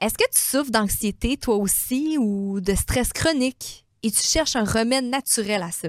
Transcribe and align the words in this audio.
Est-ce 0.00 0.14
que 0.14 0.28
tu 0.34 0.40
souffres 0.40 0.70
d'anxiété 0.70 1.36
toi 1.36 1.56
aussi 1.56 2.18
ou 2.18 2.60
de 2.60 2.74
stress 2.74 3.12
chronique? 3.12 3.86
Et 4.02 4.10
tu 4.10 4.22
cherches 4.22 4.56
un 4.56 4.64
remède 4.64 5.04
naturel 5.04 5.62
à 5.62 5.70
ça? 5.70 5.88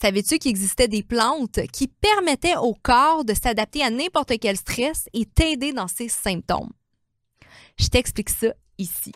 Savais-tu 0.00 0.38
qu'il 0.38 0.50
existait 0.50 0.88
des 0.88 1.02
plantes 1.02 1.60
qui 1.72 1.86
permettaient 1.88 2.56
au 2.56 2.74
corps 2.74 3.24
de 3.24 3.34
s'adapter 3.34 3.82
à 3.82 3.90
n'importe 3.90 4.32
quel 4.40 4.56
stress 4.56 5.08
et 5.12 5.26
t'aider 5.26 5.72
dans 5.72 5.88
ses 5.88 6.08
symptômes? 6.08 6.72
Je 7.78 7.86
t'explique 7.86 8.30
ça 8.30 8.48
ici. 8.78 9.12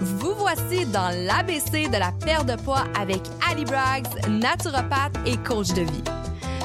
Vous 0.00 0.34
voici 0.34 0.84
dans 0.86 1.10
l'ABC 1.26 1.88
de 1.88 1.98
la 1.98 2.12
perte 2.12 2.46
de 2.46 2.56
poids 2.56 2.84
avec 2.96 3.20
Ali 3.48 3.64
Braggs, 3.64 4.06
naturopathe 4.28 5.16
et 5.26 5.36
coach 5.38 5.68
de 5.68 5.82
vie. 5.82 6.17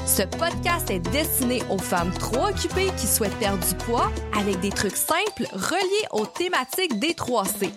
Ce 0.05 0.23
podcast 0.23 0.89
est 0.91 0.99
destiné 0.99 1.61
aux 1.70 1.77
femmes 1.77 2.11
trop 2.11 2.47
occupées 2.47 2.91
qui 2.97 3.07
souhaitent 3.07 3.38
perdre 3.39 3.65
du 3.65 3.75
poids 3.75 4.11
avec 4.38 4.59
des 4.59 4.70
trucs 4.70 4.97
simples 4.97 5.47
reliés 5.53 6.07
aux 6.12 6.26
thématiques 6.26 6.99
des 6.99 7.13
3C. 7.13 7.71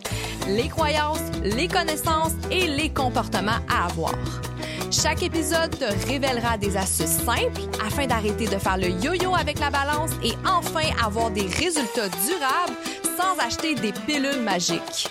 Les 0.49 0.69
croyances, 0.69 1.21
les 1.43 1.69
connaissances 1.69 2.33
et 2.51 2.67
les 2.67 2.91
comportements 2.91 3.61
à 3.69 3.87
avoir. 3.87 4.15
Chaque 4.91 5.23
épisode 5.23 5.71
te 5.79 6.09
révélera 6.09 6.59
des 6.59 6.77
astuces 6.77 7.23
simples 7.25 7.61
afin 7.85 8.07
d'arrêter 8.07 8.47
de 8.47 8.59
faire 8.59 8.77
le 8.77 8.89
yo-yo 8.89 9.35
avec 9.35 9.59
la 9.59 9.71
balance 9.71 10.11
et 10.23 10.33
enfin 10.47 10.89
avoir 11.05 11.31
des 11.31 11.47
résultats 11.47 12.09
durables 12.09 12.77
sans 13.17 13.37
acheter 13.45 13.75
des 13.75 13.93
pilules 13.93 14.43
magiques. 14.43 15.09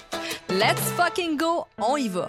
Let's 0.50 0.82
fucking 0.96 1.38
go, 1.38 1.66
on 1.77 1.98
y 1.98 2.08
va! 2.08 2.27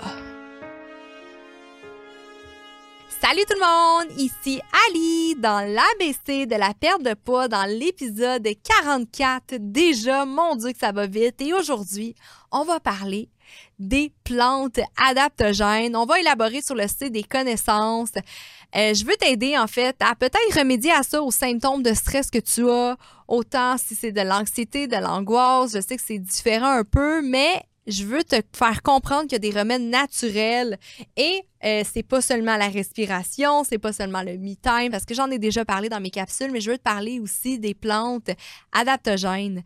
Salut 3.29 3.43
tout 3.51 3.59
le 3.59 4.05
monde, 4.07 4.21
ici 4.21 4.61
Ali 4.87 5.35
dans 5.35 5.59
l'ABC 5.59 6.47
de 6.47 6.55
la 6.55 6.73
perte 6.75 7.03
de 7.03 7.13
poids 7.15 7.49
dans 7.49 7.69
l'épisode 7.69 8.47
44. 8.63 9.57
Déjà, 9.59 10.25
mon 10.25 10.55
Dieu 10.55 10.71
que 10.71 10.79
ça 10.79 10.93
va 10.93 11.09
vite. 11.09 11.41
Et 11.41 11.53
aujourd'hui, 11.53 12.15
on 12.53 12.63
va 12.63 12.79
parler 12.79 13.29
des 13.81 14.13
plantes 14.23 14.79
adaptogènes. 14.97 15.97
On 15.97 16.07
va 16.07 16.21
élaborer 16.21 16.63
sur 16.63 16.77
le 16.77 16.87
site 16.87 17.11
des 17.11 17.25
connaissances. 17.25 18.13
Euh, 18.77 18.95
je 18.95 19.05
veux 19.05 19.17
t'aider 19.17 19.59
en 19.59 19.67
fait 19.67 19.97
à 19.99 20.15
peut-être 20.15 20.57
remédier 20.57 20.93
à 20.93 21.03
ça, 21.03 21.21
aux 21.21 21.33
symptômes 21.33 21.83
de 21.83 21.95
stress 21.95 22.31
que 22.31 22.39
tu 22.39 22.71
as, 22.71 22.97
autant 23.27 23.77
si 23.77 23.97
c'est 23.97 24.13
de 24.13 24.21
l'anxiété, 24.21 24.87
de 24.87 24.99
l'angoisse. 24.99 25.73
Je 25.73 25.81
sais 25.81 25.97
que 25.97 26.03
c'est 26.07 26.21
différent 26.21 26.71
un 26.71 26.85
peu, 26.85 27.23
mais 27.23 27.65
je 27.87 28.05
veux 28.05 28.25
te 28.25 28.37
faire 28.53 28.83
comprendre 28.83 29.23
qu'il 29.23 29.33
y 29.33 29.37
a 29.37 29.39
des 29.39 29.59
remèdes 29.59 29.83
naturels 29.83 30.79
et 31.17 31.43
euh, 31.65 31.83
c'est 31.91 32.03
pas 32.03 32.21
seulement 32.21 32.57
la 32.57 32.69
respiration, 32.69 33.65
c'est 33.65 33.79
pas 33.79 33.93
seulement 33.93 34.23
le 34.23 34.39
me 34.39 34.55
time 34.55 34.91
parce 34.91 35.05
que 35.05 35.15
j'en 35.15 35.31
ai 35.31 35.39
déjà 35.39 35.65
parlé 35.65 35.89
dans 35.89 36.01
mes 36.01 36.11
capsules, 36.11 36.51
mais 36.51 36.61
je 36.61 36.71
veux 36.71 36.79
te 36.79 36.83
parler 36.83 37.21
aussi 37.21 37.59
des 37.59 37.75
plantes 37.75 38.31
adaptogènes. 38.73 39.63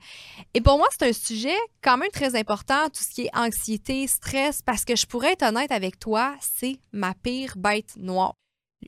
Et 0.54 0.60
pour 0.60 0.78
moi, 0.78 0.86
c'est 0.91 1.08
un 1.08 1.12
sujet 1.12 1.56
quand 1.82 1.96
même 1.96 2.10
très 2.10 2.36
important, 2.36 2.88
tout 2.88 3.02
ce 3.02 3.10
qui 3.10 3.22
est 3.22 3.36
anxiété, 3.36 4.06
stress, 4.06 4.62
parce 4.62 4.84
que 4.84 4.96
je 4.96 5.06
pourrais 5.06 5.32
être 5.32 5.42
honnête 5.42 5.72
avec 5.72 5.98
toi, 5.98 6.34
c'est 6.41 6.78
ma 6.92 7.14
pire 7.14 7.54
bête 7.56 7.96
noire 7.96 8.34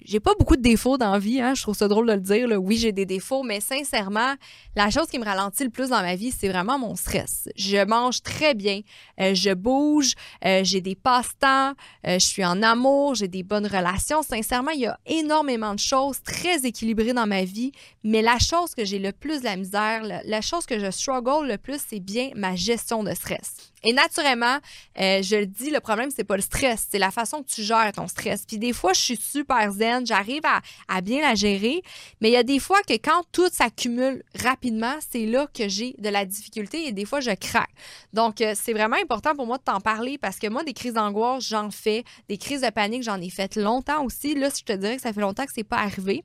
j'ai 0.01 0.21
pas 0.21 0.33
beaucoup 0.39 0.57
de 0.57 0.63
défauts 0.63 0.97
dans 0.97 1.13
la 1.13 1.19
vie, 1.19 1.41
hein, 1.41 1.55
je 1.55 1.63
trouve 1.63 1.77
ça 1.77 1.87
drôle 1.87 2.07
de 2.07 2.13
le 2.15 2.21
dire. 2.21 2.49
Oui, 2.59 2.77
j'ai 2.77 2.93
des 2.93 3.05
défauts, 3.05 3.43
mais 3.43 3.61
sincèrement, 3.61 4.35
la 4.75 4.91
chose 4.91 5.07
qui 5.07 5.19
me 5.19 5.25
ralentit 5.25 5.65
le 5.65 5.71
plus 5.71 5.91
dans 5.91 6.01
ma 6.01 6.17
vie, 6.17 6.31
c'est 6.31 6.49
vraiment 6.49 6.79
mon 6.79 6.97
stress. 6.97 7.49
Je 7.57 7.85
mange 7.85 8.23
très 8.23 8.55
bien, 8.55 8.81
euh, 9.21 9.35
je 9.35 9.53
bouge, 9.53 10.15
euh, 10.45 10.63
j'ai 10.65 10.81
des 10.81 10.95
passe-temps, 10.95 11.73
euh, 12.07 12.15
je 12.15 12.25
suis 12.25 12.45
en 12.45 12.63
amour, 12.63 13.15
j'ai 13.15 13.29
des 13.29 13.43
bonnes 13.43 13.67
relations. 13.67 14.23
Sincèrement, 14.23 14.71
il 14.71 14.81
y 14.81 14.87
a 14.87 14.99
énormément 15.07 15.75
de 15.75 15.81
choses 15.81 16.23
très 16.23 16.65
équilibrées 16.65 17.13
dans 17.13 17.27
ma 17.27 17.45
vie, 17.45 17.73
mais 18.03 18.23
la 18.23 18.39
chose 18.39 18.75
que 18.75 18.85
j'ai 18.85 18.99
le 18.99 19.13
plus 19.13 19.41
de 19.41 19.45
la 19.45 19.57
misère, 19.57 20.03
la 20.25 20.41
chose 20.41 20.65
que 20.65 20.79
je 20.79 20.91
struggle 20.91 21.47
le 21.47 21.59
plus, 21.59 21.81
c'est 21.87 22.01
bien 22.01 22.31
ma 22.35 22.57
gestion 22.57 23.03
de 23.03 23.13
stress. 23.13 23.72
Et 23.85 23.93
naturellement, 23.93 24.59
euh, 25.01 25.23
je 25.23 25.37
le 25.37 25.47
dis, 25.47 25.71
le 25.71 25.81
problème, 25.81 26.11
c'est 26.15 26.25
pas 26.25 26.37
le 26.37 26.43
stress, 26.43 26.87
c'est 26.91 26.99
la 26.99 27.11
façon 27.11 27.43
que 27.43 27.49
tu 27.49 27.63
gères 27.63 27.91
ton 27.93 28.07
stress. 28.07 28.45
Puis 28.47 28.59
des 28.59 28.73
fois, 28.73 28.93
je 28.93 29.01
suis 29.01 29.17
super 29.17 29.73
zen, 29.73 30.07
j'arrive 30.07 30.43
à, 30.89 31.01
bien 31.01 31.21
la 31.21 31.35
gérer, 31.35 31.83
mais 32.21 32.29
il 32.29 32.33
y 32.33 32.37
a 32.37 32.45
des 32.45 32.61
fois 32.61 32.81
que 32.83 32.95
quand 32.95 33.23
tout 33.33 33.49
s'accumule 33.51 34.23
rapidement, 34.41 34.95
c'est 35.11 35.27
là 35.27 35.49
que 35.53 35.69
j'ai 35.69 35.95
de 35.99 36.09
la 36.09 36.25
difficulté 36.25 36.87
et 36.87 36.93
des 36.93 37.05
fois, 37.05 37.21
je 37.21 37.33
craque. 37.35 37.71
Donc, 38.13 38.41
euh, 38.41 38.53
c'est 38.55 38.73
vraiment 38.73 38.97
important 38.97 39.35
pour 39.35 39.47
moi 39.47 39.59
de 39.59 39.65
t'en 39.65 39.81
parler 39.81 40.19
parce 40.19 40.39
que 40.39 40.47
moi, 40.47 40.63
des 40.63 40.75
crises 40.75 40.95
d'angoisse, 40.95 41.45
j'en 41.45 41.71
fais. 41.71 42.05
Des 42.29 42.39
crises 42.39 42.61
de 42.61 42.71
panique, 42.71 43.03
j'en 43.03 43.21
ai 43.21 43.31
fait 43.31 43.57
longtemps 43.57 44.05
aussi. 44.05 44.35
Là, 44.35 44.49
je 44.57 44.63
te 44.63 44.73
dirais 44.73 44.97
que 44.97 45.03
ça 45.03 45.13
fait 45.13 45.21
longtemps 45.21 45.45
que 45.45 45.53
c'est 45.55 45.65
pas 45.65 45.79
arrivé. 45.79 46.25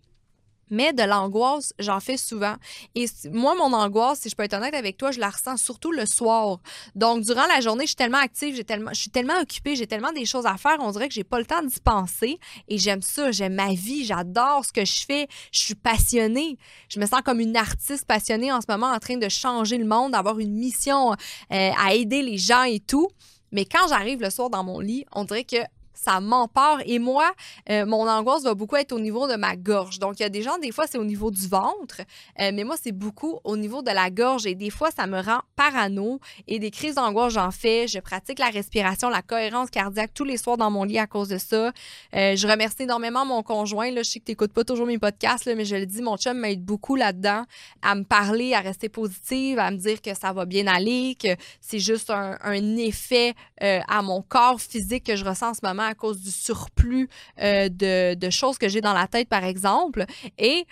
Mais 0.70 0.94
de 0.94 1.04
l'angoisse, 1.04 1.74
j'en 1.80 2.00
fais 2.00 2.18
souvent. 2.18 2.56
Et 2.96 3.06
moi, 3.32 3.56
mon 3.56 3.74
angoisse, 3.74 4.22
si 4.22 4.30
je 4.30 4.36
peux 4.36 4.44
être 4.44 4.54
honnête 4.54 4.74
avec 4.74 4.98
toi, 4.98 5.12
je 5.12 5.20
la 5.20 5.30
ressens 5.30 5.58
surtout 5.58 5.92
le 5.92 6.06
soir. 6.06 6.60
Donc, 6.96 7.24
durant 7.24 7.46
la 7.48 7.62
journée, 7.62 7.84
je 7.84 7.90
suis 7.90 7.96
tellement 7.96 8.18
active, 8.18 8.56
j'ai 8.56 8.64
tellement, 8.64 8.92
je 8.94 9.02
suis 9.02 9.10
tellement 9.10 9.40
occupée, 9.42 9.76
j'ai 9.76 9.88
tellement 9.88 10.12
des 10.12 10.26
choses 10.26 10.46
à 10.46 10.58
faire, 10.58 10.78
on 10.80 10.92
dirait 10.92 11.08
que 11.08 11.14
j'ai 11.14 11.24
pas 11.24 11.40
le 11.40 11.46
temps 11.46 11.64
d'y 11.64 11.80
penser. 11.80 12.40
Et 12.68 12.78
j'aime 12.78 13.02
ça, 13.02 13.32
j'aime 13.32 13.56
ma 13.56 13.74
vie, 13.74 14.06
j'adore 14.06 14.66
ce 14.66 14.74
que 14.74 14.86
je 14.86 15.06
fais, 15.06 15.28
je 15.52 15.60
suis 15.60 15.76
passionnée. 15.76 16.58
Je 16.90 17.00
me 17.00 17.06
sens 17.06 17.22
comme 17.24 17.40
une 17.40 17.58
artiste 17.58 18.06
passionnée 18.06 18.52
en 18.52 18.62
ce 18.62 18.68
moment, 18.70 18.88
en 18.88 19.00
train 19.00 19.18
de 19.18 19.30
changer 19.30 19.78
le 19.78 19.86
monde, 19.86 20.12
d'avoir 20.12 20.40
une 20.40 20.54
mission 20.54 21.12
euh, 21.12 21.16
à 21.52 21.94
aider 21.94 22.22
les 22.22 22.38
gens 22.38 22.64
et 22.64 22.80
tout. 22.80 23.08
Mais 23.52 23.66
quand 23.66 23.88
j'arrive 23.88 24.22
le 24.22 24.30
soir 24.30 24.50
dans 24.50 24.64
mon 24.64 24.80
lit, 24.80 25.06
on 25.14 25.24
dirait 25.24 25.46
que 25.46 25.58
ça 25.98 26.20
m'empare. 26.20 26.80
Et 26.86 27.00
moi, 27.00 27.32
euh, 27.70 27.86
mon 27.86 28.08
angoisse 28.08 28.44
va 28.44 28.54
beaucoup 28.54 28.76
être 28.76 28.92
au 28.92 29.00
niveau 29.00 29.28
de 29.28 29.36
ma 29.36 29.56
gorge. 29.56 30.00
Donc, 30.00 30.20
il 30.20 30.24
y 30.24 30.26
a 30.26 30.30
des 30.30 30.42
gens, 30.42 30.58
des 30.60 30.72
fois, 30.72 30.86
c'est 30.88 30.98
au 30.98 31.04
niveau 31.04 31.32
du 31.32 31.48
ventre, 31.48 32.02
euh, 32.40 32.52
mais 32.54 32.64
moi, 32.64 32.76
c'est 32.82 32.92
beaucoup 32.92 33.40
au 33.44 33.58
niveau 33.58 33.82
de 33.82 33.92
la 33.92 34.10
gorge. 34.10 34.46
Et 34.46 34.56
des 34.56 34.70
fois, 34.70 34.92
ça 34.92 35.08
me 35.08 35.20
rend 35.20 35.40
parano. 35.56 36.20
Et 36.48 36.60
des 36.60 36.72
crises 36.72 36.96
d'angoisse, 36.96 37.34
j'en 37.34 37.52
fais. 37.52 37.88
Je 37.88 38.00
pratique 38.00 38.40
la 38.40 38.50
respiration, 38.50 39.10
la 39.10 39.22
cohérence 39.22 39.70
cardiaque 39.70 40.12
tous 40.14 40.24
les 40.24 40.38
soirs 40.38 40.58
dans 40.58 40.70
mon 40.70 40.84
lit 40.84 41.00
à 41.00 41.08
cause 41.08 41.30
de 41.30 41.38
ça. 41.38 41.72
Euh, 42.16 42.36
je 42.36 42.48
remercie 42.48 42.84
énormément 42.84 43.26
mon 43.26 43.42
conjoint. 43.44 43.90
Je 43.96 44.04
sais 44.04 44.20
que 44.20 44.26
tu 44.26 44.32
n'écoutes 44.32 44.54
pas 44.54 44.64
toujours 44.64 44.86
mes 44.86 45.00
podcasts, 45.00 45.48
mais 45.48 45.66
je 45.66 45.76
le 45.76 45.86
dis, 45.86 46.02
mon 46.02 46.18
chum 46.18 46.38
m'aide 46.38 46.64
beaucoup 46.64 46.96
là-dedans 46.96 47.44
à 47.82 47.96
me 47.96 48.04
parler, 48.04 48.54
à 48.54 48.60
rester 48.60 48.90
positive, 48.90 49.60
à 49.60 49.72
me 49.72 49.78
dire 49.78 50.02
que 50.02 50.14
ça 50.14 50.32
va 50.34 50.46
bien 50.46 50.68
aller, 50.68 51.18
que 51.22 51.30
c'est 51.60 51.80
juste 51.80 52.12
un 52.12 52.78
effet 52.78 53.34
à 53.60 54.02
mon 54.02 54.22
corps 54.22 54.62
physique 54.62 55.06
que 55.06 55.16
je 55.16 55.26
ressens 55.26 55.50
en 55.50 55.54
ce 55.54 55.60
moment 55.64 55.87
à 55.88 55.96
cause 55.96 56.22
du 56.22 56.32
surplus 56.32 57.10
euh, 57.42 57.70
de, 57.70 58.30
choses 58.30 58.58
que 58.58 58.70
j'ai 58.70 58.82
dans 58.82 58.94
la 58.94 59.08
tête, 59.08 59.30
par 59.30 59.44
exemple. 59.44 60.06
Et 60.38 60.66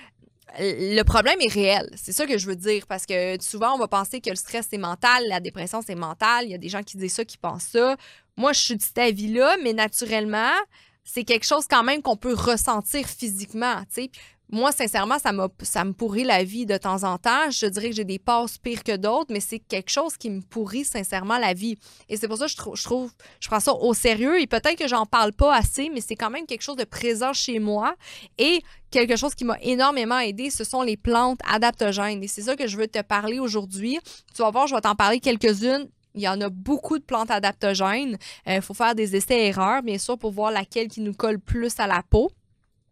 le 0.59 1.03
problème 1.03 1.40
est 1.42 1.52
réel. 1.52 1.90
C'est 1.96 2.12
ça 2.12 2.26
que 2.26 2.38
je 2.38 2.48
veux 2.48 2.56
dire. 2.56 2.86
Parce 2.88 3.06
que 3.06 3.42
souvent, 3.42 3.74
on 3.74 3.78
va 3.78 3.88
penser 3.88 4.22
que 4.22 4.30
le 4.30 4.36
stress, 4.36 4.68
c'est 4.70 4.78
mental, 4.78 5.24
la 5.28 5.40
dépression, 5.40 5.81
c'est 5.86 5.96
mental. 5.96 6.46
Il 6.46 6.52
y 6.52 6.56
a 6.56 6.58
des 6.58 6.70
gens 6.70 6.84
qui 6.84 6.98
disent 6.98 7.14
ça, 7.14 7.26
qui 7.26 7.38
pensent 7.38 7.70
ça. 7.72 7.96
Moi, 8.38 8.53
je 8.53 8.59
suis 8.59 8.76
de 8.76 8.81
cet 8.81 8.98
avis-là, 8.98 9.58
mais 9.64 9.74
naturellement, 9.74 10.53
c'est 11.03 11.24
quelque 11.24 11.46
chose 11.46 11.66
quand 11.70 11.84
même 11.84 12.02
qu'on 12.02 12.18
peut 12.18 12.34
ressentir 12.34 13.08
physiquement. 13.08 13.84
Moi, 14.51 14.72
sincèrement, 14.72 15.17
ça, 15.17 15.31
ça 15.63 15.83
me 15.83 15.94
pourrit 15.94 16.23
la 16.23 16.44
vie 16.44 16.66
de 16.66 16.78
temps 16.78 17.03
en 17.03 17.17
temps. 17.17 17.50
Je 17.50 17.66
dirais 17.66 17.89
que 17.89 17.95
j'ai 17.95 18.03
des 18.03 18.19
passes 18.19 18.57
pires 18.57 18.83
que 18.83 18.95
d'autres, 18.95 19.33
mais 19.33 19.39
c'est 19.39 19.59
quelque 19.59 19.89
chose 19.89 20.17
qui 20.17 20.29
me 20.29 20.41
pourrit 20.41 20.85
sincèrement 20.85 21.39
la 21.39 21.53
vie. 21.53 21.78
Et 22.09 22.17
c'est 22.17 22.28
pour 22.28 22.38
ça 22.38 22.45
que 22.45 22.51
je, 22.51 22.84
trouve, 22.84 23.11
je 23.39 23.47
prends 23.47 23.59
ça 23.59 23.73
au 23.73 23.94
sérieux 23.94 24.39
et 24.39 24.45
peut-être 24.45 24.78
que 24.78 24.88
j'en 24.88 25.05
parle 25.05 25.34
pas 25.34 25.55
assez, 25.55 25.89
mais 25.89 26.01
c'est 26.01 26.16
quand 26.16 26.29
même 26.29 26.45
quelque 26.45 26.61
chose 26.61 26.75
de 26.75 26.84
présent 26.84 27.34
chez 27.34 27.57
moi. 27.57 27.95
Et 28.38 28.61
quelque 28.91 29.16
chose 29.16 29.34
qui 29.34 29.45
m'a 29.45 29.57
énormément 29.61 30.19
aidé, 30.19 30.51
ce 30.51 30.63
sont 30.63 30.84
les 30.84 30.97
plantes 30.97 31.39
adaptogènes. 31.50 32.23
Et 32.23 32.28
c'est 32.28 32.44
ça 32.44 32.55
que 32.55 32.67
je 32.67 32.78
veux 32.78 32.88
te 32.88 33.01
parler 33.01 33.39
aujourd'hui. 33.39 34.00
Tu 34.35 34.44
vas 34.44 34.51
voir, 34.51 34.67
je 34.67 34.75
vais 34.75 34.81
t'en 34.81 34.95
parler 34.95 35.19
quelques-unes. 35.19 35.88
Il 36.13 36.22
y 36.22 36.29
en 36.29 36.39
a 36.39 36.50
beaucoup 36.50 36.97
de 37.00 37.03
plantes 37.03 37.31
adaptogènes. 37.31 38.17
Il 38.45 38.53
euh, 38.53 38.61
faut 38.61 38.73
faire 38.73 38.95
des 38.95 39.16
essais-erreurs, 39.16 39.81
bien 39.81 39.97
sûr, 39.97 40.17
pour 40.17 40.31
voir 40.31 40.51
laquelle 40.51 40.88
qui 40.88 41.01
nous 41.01 41.13
colle 41.13 41.39
plus 41.39 41.78
à 41.79 41.88
la 41.88 42.03
peau 42.09 42.31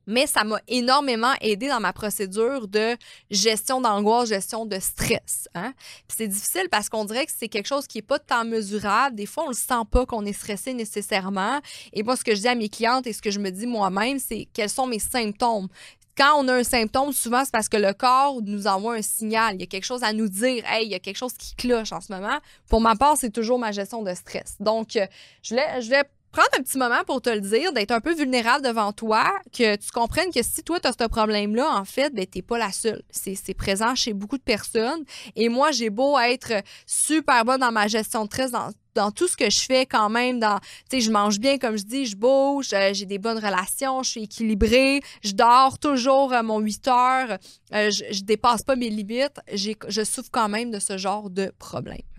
mais 0.08 0.28
ça 0.28 0.44
m'a 0.44 0.59
énormément 0.68 1.34
aidé 1.41 1.68
dans 1.68 1.80
ma 1.80 1.94
procédure 1.94 2.68
de 2.68 2.96
gestion 3.31 3.81
d'angoisse, 3.81 4.30
gestion 4.30 4.66
de 4.66 4.80
stress. 4.80 5.47
Hein. 5.56 5.74
c'est 6.07 6.28
difficile 6.28 6.68
parce 6.72 6.89
qu'on 6.89 7.06
dirait 7.06 7.25
que 7.25 7.31
c'est 7.36 7.48
quelque 7.48 7.68
chose 7.68 7.88
qui 7.88 7.98
n'est 8.00 8.04
pas 8.04 8.19
tant 8.19 8.45
mesurable. 8.45 9.16
Des 9.16 9.25
fois, 9.25 9.44
on 9.44 9.48
ne 9.48 9.54
le 9.54 9.57
sent 9.57 9.86
pas 9.89 10.06
qu'on 10.06 10.25
est 10.25 10.33
stressé 10.33 10.74
nécessairement. 10.74 11.60
Et 11.92 12.04
moi, 12.04 12.16
ce 12.16 12.24
que 12.24 12.36
je 12.36 12.42
dis 12.42 12.48
à 12.48 12.56
mes 12.56 12.69
clientes 12.69 13.07
et 13.07 13.13
ce 13.13 13.22
que 13.22 13.31
je 13.31 13.39
me 13.39 13.50
dis 13.50 13.68
moi-même, 13.68 14.19
c'est 14.19 14.48
quels 14.54 14.69
sont 14.69 14.88
mes 14.88 15.00
symptômes 15.00 15.68
quand 16.16 16.33
on 16.38 16.48
a 16.48 16.54
un 16.54 16.63
symptôme, 16.63 17.12
souvent, 17.12 17.44
c'est 17.44 17.51
parce 17.51 17.69
que 17.69 17.78
le 17.78 17.94
corps 17.94 18.39
nous 18.44 18.68
envoie 18.68 18.95
un 18.95 19.01
signal. 19.01 19.56
Il 19.56 19.62
y 19.62 19.63
a 19.63 19.68
quelque 19.68 19.86
chose 19.86 20.04
à 20.04 20.13
nous 20.13 20.30
dire. 20.30 20.63
Hey, 20.68 20.86
il 20.86 20.92
y 20.92 20.95
a 20.95 21.00
quelque 21.00 21.18
chose 21.18 21.33
qui 21.33 21.56
cloche 21.56 21.92
en 21.92 22.01
ce 22.01 22.13
moment. 22.13 22.38
Pour 22.69 22.81
ma 22.81 22.95
part, 22.95 23.18
c'est 23.18 23.31
toujours 23.31 23.57
ma 23.57 23.72
gestion 23.72 24.04
de 24.04 24.13
stress. 24.13 24.56
Donc, 24.60 24.89
je 24.94 25.50
voulais, 25.50 25.81
je 25.81 25.89
prendre 26.33 26.50
un 26.57 26.63
petit 26.63 26.80
moment 26.80 27.03
pour 27.06 27.21
te 27.21 27.30
le 27.30 27.41
dire, 27.41 27.71
d'être 27.71 27.91
un 27.91 28.01
peu 28.01 28.13
vulnérable 28.13 28.65
devant 28.65 28.91
toi, 28.91 29.31
que 29.56 29.75
tu 29.75 29.91
comprennes 29.91 30.31
que 30.33 30.41
si 30.41 30.63
toi, 30.63 30.80
tu 30.80 30.88
as 30.88 30.94
ce 31.00 31.07
problème-là, 31.07 31.77
en 31.77 31.85
fait, 31.85 32.13
ben, 32.13 32.25
tu 32.25 32.39
n'es 32.39 32.41
pas 32.41 32.57
la 32.57 32.71
seule. 32.71 33.03
C'est 33.12 33.53
présent 33.53 33.94
chez 33.94 34.13
beaucoup 34.13 34.39
de 34.39 34.44
personnes. 34.44 35.03
Et 35.35 35.47
moi, 35.47 35.71
j'ai 35.71 35.91
beau 35.91 36.18
être 36.18 36.63
super 36.88 37.45
bonne 37.45 37.62
dans 37.62 37.71
ma 37.71 37.88
gestion 37.88 38.25
de 38.25 38.33
stress, 38.33 38.51
dans, 38.95 39.12
tout 39.12 39.27
ce 39.27 39.38
que 39.38 39.50
je 39.50 39.59
fais 39.59 39.85
quand 39.85 40.09
même 40.09 40.39
dans 40.39 40.59
tu 40.89 40.97
sais 40.97 41.01
je 41.01 41.12
mange 41.12 41.39
bien 41.39 41.57
comme 41.57 41.77
je 41.77 41.83
dis 41.83 42.06
je 42.06 42.15
bouge 42.15 42.74
euh, 42.74 42.94
j'ai 42.94 43.07
des 43.07 43.18
bonnes 43.18 43.39
relations 43.39 44.03
je 44.03 44.09
suis 44.12 44.24
équilibrée 44.24 45.01
je 45.24 45.31
dors 45.31 45.80
toujours 45.80 46.31
à 46.31 46.44
mon 46.44 46.59
8 46.59 46.88
heures 46.89 47.38
euh, 47.74 47.89
je, 47.89 48.03
je 48.12 48.21
dépasse 48.21 48.62
pas 48.62 48.75
mes 48.75 48.89
limites 48.89 49.39
je 49.51 50.03
souffre 50.03 50.30
quand 50.31 50.47
même 50.47 50.69
de 50.69 50.77
ce 50.77 51.00
genre 51.00 51.31
de 51.31 51.51
problème 51.57 52.12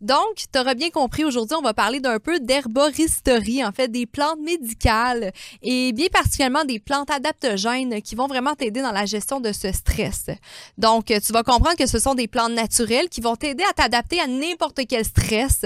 donc, 0.00 0.44
tu 0.52 0.58
auras 0.58 0.74
bien 0.74 0.90
compris, 0.90 1.24
aujourd'hui, 1.24 1.56
on 1.58 1.62
va 1.62 1.74
parler 1.74 1.98
d'un 1.98 2.20
peu 2.20 2.38
d'herboristerie, 2.38 3.64
en 3.64 3.72
fait, 3.72 3.88
des 3.88 4.06
plantes 4.06 4.38
médicales 4.40 5.32
et 5.60 5.92
bien 5.92 6.06
particulièrement 6.12 6.64
des 6.64 6.78
plantes 6.78 7.10
adaptogènes 7.10 8.00
qui 8.02 8.14
vont 8.14 8.28
vraiment 8.28 8.54
t'aider 8.54 8.80
dans 8.80 8.92
la 8.92 9.06
gestion 9.06 9.40
de 9.40 9.50
ce 9.52 9.72
stress. 9.72 10.26
Donc, 10.76 11.06
tu 11.06 11.32
vas 11.32 11.42
comprendre 11.42 11.76
que 11.76 11.88
ce 11.88 11.98
sont 11.98 12.14
des 12.14 12.28
plantes 12.28 12.52
naturelles 12.52 13.08
qui 13.08 13.20
vont 13.20 13.34
t'aider 13.34 13.64
à 13.68 13.72
t'adapter 13.72 14.20
à 14.20 14.28
n'importe 14.28 14.80
quel 14.88 15.04
stress. 15.04 15.64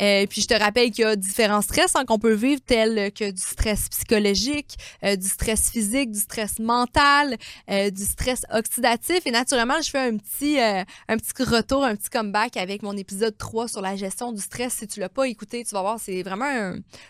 Euh, 0.00 0.26
puis, 0.28 0.42
je 0.42 0.46
te 0.46 0.54
rappelle 0.54 0.92
qu'il 0.92 1.04
y 1.04 1.08
a 1.08 1.16
différents 1.16 1.62
stress 1.62 1.96
hein, 1.96 2.04
qu'on 2.04 2.20
peut 2.20 2.34
vivre, 2.34 2.60
tels 2.64 3.12
que 3.12 3.32
du 3.32 3.42
stress 3.42 3.88
psychologique, 3.88 4.76
euh, 5.04 5.16
du 5.16 5.26
stress 5.26 5.70
physique, 5.70 6.12
du 6.12 6.20
stress 6.20 6.60
mental, 6.60 7.36
euh, 7.68 7.90
du 7.90 8.04
stress 8.04 8.42
oxydatif. 8.52 9.26
Et 9.26 9.32
naturellement, 9.32 9.80
je 9.82 9.90
fais 9.90 9.98
un 9.98 10.16
petit, 10.16 10.60
un 10.60 11.16
petit 11.16 11.42
retour, 11.42 11.82
un 11.84 11.96
petit 11.96 12.10
comeback 12.10 12.56
avec 12.56 12.82
mon 12.82 12.96
épisode 12.96 13.36
3 13.36 13.71
sur 13.72 13.80
la 13.80 13.96
gestion 13.96 14.32
du 14.32 14.40
stress. 14.40 14.74
Si 14.74 14.86
tu 14.86 15.00
l'as 15.00 15.08
pas 15.08 15.26
écouté, 15.26 15.64
tu 15.64 15.74
vas 15.74 15.80
voir, 15.80 15.98
c'est 15.98 16.22
vraiment 16.22 16.44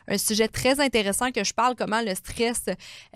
un, 0.09 0.19
sujet 0.19 0.49
très 0.49 0.81
intéressant 0.81 1.31
que 1.33 1.45
je 1.45 1.53
parle 1.53 1.75
comment 1.75 2.01
le 2.01 2.15
stress, 2.15 2.65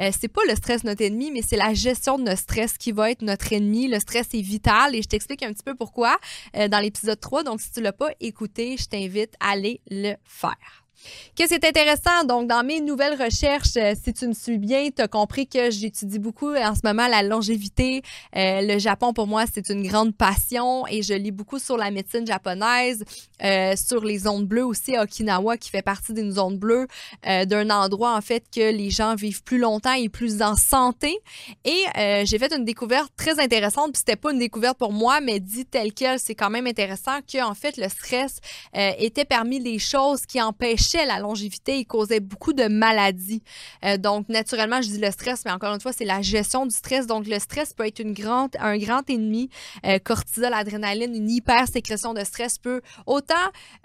euh, 0.00 0.10
c'est 0.18 0.28
pas 0.28 0.42
le 0.48 0.54
stress 0.54 0.84
notre 0.84 1.02
ennemi, 1.02 1.30
mais 1.30 1.42
c'est 1.42 1.56
la 1.56 1.72
gestion 1.74 2.18
de 2.18 2.24
notre 2.24 2.40
stress 2.40 2.76
qui 2.76 2.92
va 2.92 3.10
être 3.10 3.22
notre 3.22 3.52
ennemi. 3.52 3.88
Le 3.88 4.00
stress 4.00 4.26
est 4.34 4.42
vital 4.42 4.94
et 4.94 5.02
je 5.02 5.08
t'explique 5.08 5.42
un 5.42 5.52
petit 5.52 5.64
peu 5.64 5.74
pourquoi 5.74 6.18
euh, 6.56 6.68
dans 6.68 6.80
l'épisode 6.80 7.20
3. 7.20 7.44
Donc, 7.44 7.60
si 7.60 7.70
tu 7.70 7.80
l'as 7.80 7.92
pas 7.92 8.10
écouté, 8.20 8.76
je 8.78 8.86
t'invite 8.86 9.34
à 9.40 9.50
aller 9.50 9.80
le 9.90 10.14
faire. 10.24 10.85
Qu'est-ce 11.34 11.50
qui 11.50 11.54
est 11.54 11.68
intéressant? 11.68 12.24
Donc, 12.24 12.48
dans 12.48 12.64
mes 12.64 12.80
nouvelles 12.80 13.20
recherches, 13.22 13.76
euh, 13.76 13.92
si 14.02 14.12
tu 14.14 14.26
me 14.26 14.32
suis 14.32 14.58
bien, 14.58 14.88
tu 14.94 15.02
as 15.02 15.08
compris 15.08 15.46
que 15.46 15.70
j'étudie 15.70 16.18
beaucoup 16.18 16.54
en 16.54 16.74
ce 16.74 16.80
moment 16.82 17.06
la 17.08 17.22
longévité. 17.22 18.02
Euh, 18.34 18.62
le 18.62 18.78
Japon, 18.78 19.12
pour 19.12 19.26
moi, 19.26 19.44
c'est 19.52 19.68
une 19.68 19.86
grande 19.86 20.16
passion 20.16 20.86
et 20.86 21.02
je 21.02 21.12
lis 21.12 21.32
beaucoup 21.32 21.58
sur 21.58 21.76
la 21.76 21.90
médecine 21.90 22.26
japonaise, 22.26 23.04
euh, 23.42 23.74
sur 23.76 24.02
les 24.02 24.20
zones 24.20 24.46
bleues 24.46 24.64
aussi, 24.64 24.96
Okinawa, 24.96 25.58
qui 25.58 25.68
fait 25.68 25.82
partie 25.82 26.14
d'une 26.14 26.32
zone 26.32 26.56
bleue, 26.56 26.86
d'un 27.24 27.70
endroit, 27.70 28.16
en 28.16 28.20
fait, 28.20 28.44
que 28.54 28.72
les 28.72 28.90
gens 28.90 29.14
vivent 29.14 29.42
plus 29.42 29.58
longtemps 29.58 29.92
et 29.92 30.08
plus 30.08 30.40
en 30.42 30.56
santé. 30.56 31.18
Et 31.64 31.84
j'ai 32.24 32.38
fait 32.38 32.52
une 32.54 32.64
découverte 32.64 33.12
très 33.16 33.38
intéressante, 33.40 33.92
puis 33.92 33.98
c'était 33.98 34.16
pas 34.16 34.32
une 34.32 34.38
découverte 34.38 34.78
pour 34.78 34.92
moi, 34.92 35.20
mais 35.20 35.40
dit 35.40 35.66
tel 35.66 35.92
quel, 35.92 36.18
c'est 36.18 36.34
quand 36.34 36.50
même 36.50 36.66
intéressant 36.66 37.18
que, 37.20 37.42
en 37.44 37.54
fait, 37.54 37.76
le 37.76 37.88
stress 37.88 38.38
était 38.74 39.24
parmi 39.24 39.58
les 39.58 39.78
choses 39.78 40.24
qui 40.26 40.40
empêchaient 40.40 40.85
la 40.94 41.18
longévité, 41.18 41.78
il 41.78 41.86
causait 41.86 42.20
beaucoup 42.20 42.52
de 42.52 42.68
maladies. 42.68 43.42
Euh, 43.84 43.96
donc, 43.96 44.28
naturellement, 44.28 44.80
je 44.80 44.88
dis 44.88 44.98
le 44.98 45.10
stress, 45.10 45.44
mais 45.44 45.50
encore 45.50 45.74
une 45.74 45.80
fois, 45.80 45.92
c'est 45.92 46.04
la 46.04 46.22
gestion 46.22 46.66
du 46.66 46.74
stress. 46.74 47.06
Donc, 47.06 47.26
le 47.26 47.38
stress 47.38 47.72
peut 47.72 47.86
être 47.86 47.98
une 47.98 48.12
grande, 48.12 48.50
un 48.58 48.78
grand 48.78 49.08
ennemi. 49.10 49.50
Euh, 49.84 49.98
cortisol, 49.98 50.52
adrénaline, 50.52 51.14
une 51.14 51.30
hyper-sécrétion 51.30 52.14
de 52.14 52.24
stress 52.24 52.58
peut 52.58 52.80
autant 53.06 53.34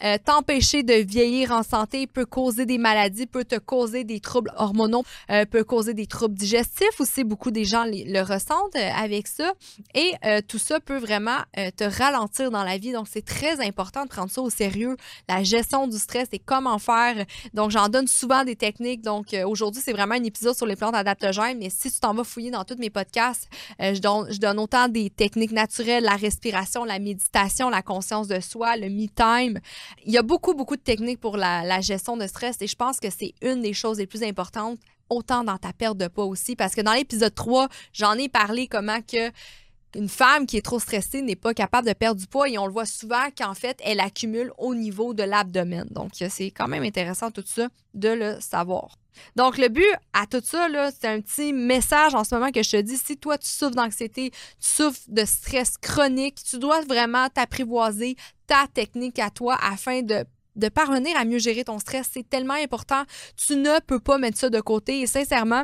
euh, 0.03 0.17
t'empêcher 0.23 0.83
de 0.83 0.93
vieillir 0.93 1.51
en 1.51 1.63
santé, 1.63 2.07
peut 2.07 2.25
causer 2.25 2.65
des 2.65 2.77
maladies, 2.77 3.25
peut 3.25 3.45
te 3.45 3.57
causer 3.57 4.03
des 4.03 4.19
troubles 4.19 4.51
hormonaux, 4.57 5.03
peut 5.49 5.63
causer 5.63 5.93
des 5.93 6.07
troubles 6.07 6.35
digestifs 6.35 6.99
aussi. 6.99 7.23
Beaucoup 7.23 7.51
des 7.51 7.65
gens 7.65 7.85
le 7.85 8.21
ressentent 8.21 8.75
avec 8.75 9.27
ça. 9.27 9.53
Et 9.93 10.13
tout 10.47 10.57
ça 10.57 10.79
peut 10.79 10.97
vraiment 10.97 11.37
te 11.55 11.83
ralentir 11.83 12.51
dans 12.51 12.63
la 12.63 12.77
vie. 12.77 12.91
Donc, 12.91 13.07
c'est 13.09 13.25
très 13.25 13.65
important 13.65 14.03
de 14.03 14.09
prendre 14.09 14.29
ça 14.29 14.41
au 14.41 14.49
sérieux. 14.49 14.97
La 15.27 15.43
gestion 15.43 15.87
du 15.87 15.97
stress 15.97 16.27
et 16.31 16.39
comment 16.39 16.79
faire 16.79 16.90
donc, 17.53 17.71
j'en 17.71 17.89
donne 17.89 18.07
souvent 18.07 18.43
des 18.43 18.55
techniques. 18.55 19.01
Donc, 19.01 19.33
euh, 19.33 19.47
aujourd'hui, 19.47 19.81
c'est 19.83 19.91
vraiment 19.91 20.15
un 20.15 20.23
épisode 20.23 20.55
sur 20.55 20.65
les 20.65 20.75
plantes 20.75 20.95
adaptogènes. 20.95 21.57
Mais 21.57 21.69
si 21.69 21.91
tu 21.91 21.99
t'en 21.99 22.13
vas 22.13 22.23
fouiller 22.23 22.51
dans 22.51 22.63
tous 22.63 22.77
mes 22.77 22.89
podcasts, 22.89 23.47
euh, 23.81 23.93
je, 23.93 24.39
donne, 24.39 24.59
autant 24.59 24.87
des 24.87 25.09
techniques 25.09 25.51
naturelles, 25.51 26.03
la 26.03 26.15
respiration, 26.15 26.83
la 26.83 26.99
méditation, 26.99 27.69
la 27.69 27.81
conscience 27.81 28.27
de 28.27 28.39
soi, 28.39 28.77
le 28.77 28.89
me-time. 28.89 29.59
Il 30.05 30.11
y 30.11 30.17
a 30.17 30.23
beaucoup, 30.23 30.53
beaucoup 30.53 30.75
de 30.75 30.81
techniques 30.81 31.19
pour 31.19 31.37
la, 31.37 31.63
la 31.63 31.81
gestion 31.81 32.17
de 32.17 32.27
stress 32.27 32.57
et 32.61 32.67
je 32.67 32.75
pense 32.75 32.99
que 32.99 33.09
c'est 33.09 33.33
une 33.41 33.61
des 33.61 33.73
choses 33.73 33.97
les 33.97 34.07
plus 34.07 34.23
importantes 34.23 34.79
autant 35.09 35.43
dans 35.43 35.57
ta 35.57 35.73
perte 35.73 35.97
de 35.97 36.07
poids 36.07 36.25
aussi. 36.25 36.55
Parce 36.55 36.73
que 36.73 36.81
dans 36.81 36.93
l'épisode 36.93 37.35
3, 37.35 37.67
j'en 37.93 38.13
ai 38.13 38.29
parlé 38.29 38.67
comment 38.67 39.01
que 39.01 39.31
une 39.95 40.09
femme 40.09 40.45
qui 40.45 40.57
est 40.57 40.61
trop 40.61 40.79
stressée 40.79 41.21
n'est 41.21 41.35
pas 41.35 41.53
capable 41.53 41.87
de 41.87 41.93
perdre 41.93 42.19
du 42.19 42.27
poids 42.27 42.49
et 42.49 42.57
on 42.57 42.65
le 42.65 42.71
voit 42.71 42.85
souvent 42.85 43.29
qu'en 43.37 43.53
fait, 43.53 43.77
elle 43.83 43.99
accumule 43.99 44.51
au 44.57 44.75
niveau 44.75 45.13
de 45.13 45.23
l'abdomen. 45.23 45.87
Donc, 45.91 46.11
c'est 46.13 46.51
quand 46.51 46.67
même 46.67 46.83
intéressant 46.83 47.31
tout 47.31 47.43
ça 47.45 47.67
de 47.93 48.09
le 48.09 48.37
savoir. 48.39 48.97
Donc, 49.35 49.57
le 49.57 49.67
but 49.67 49.93
à 50.13 50.25
tout 50.25 50.41
ça, 50.43 50.67
c'est 50.91 51.07
un 51.07 51.19
petit 51.19 51.53
message 51.53 52.15
en 52.15 52.23
ce 52.23 52.33
moment 52.33 52.51
que 52.51 52.63
je 52.63 52.71
te 52.71 52.81
dis. 52.81 52.97
Si 52.97 53.17
toi, 53.17 53.37
tu 53.37 53.49
souffres 53.49 53.75
d'anxiété, 53.75 54.31
tu 54.31 54.37
souffres 54.59 55.01
de 55.07 55.25
stress 55.25 55.77
chronique, 55.77 56.41
tu 56.43 56.57
dois 56.57 56.81
vraiment 56.81 57.27
t'apprivoiser 57.29 58.15
ta 58.47 58.67
technique 58.73 59.19
à 59.19 59.29
toi 59.29 59.57
afin 59.61 60.01
de 60.01 60.25
de 60.57 60.67
parvenir 60.67 61.15
à 61.17 61.23
mieux 61.23 61.39
gérer 61.39 61.63
ton 61.63 61.79
stress. 61.79 62.09
C'est 62.11 62.29
tellement 62.29 62.55
important. 62.55 63.03
Tu 63.37 63.55
ne 63.55 63.79
peux 63.79 63.99
pas 63.99 64.17
mettre 64.17 64.37
ça 64.37 64.49
de 64.49 64.59
côté. 64.59 64.99
Et 64.99 65.07
sincèrement, 65.07 65.63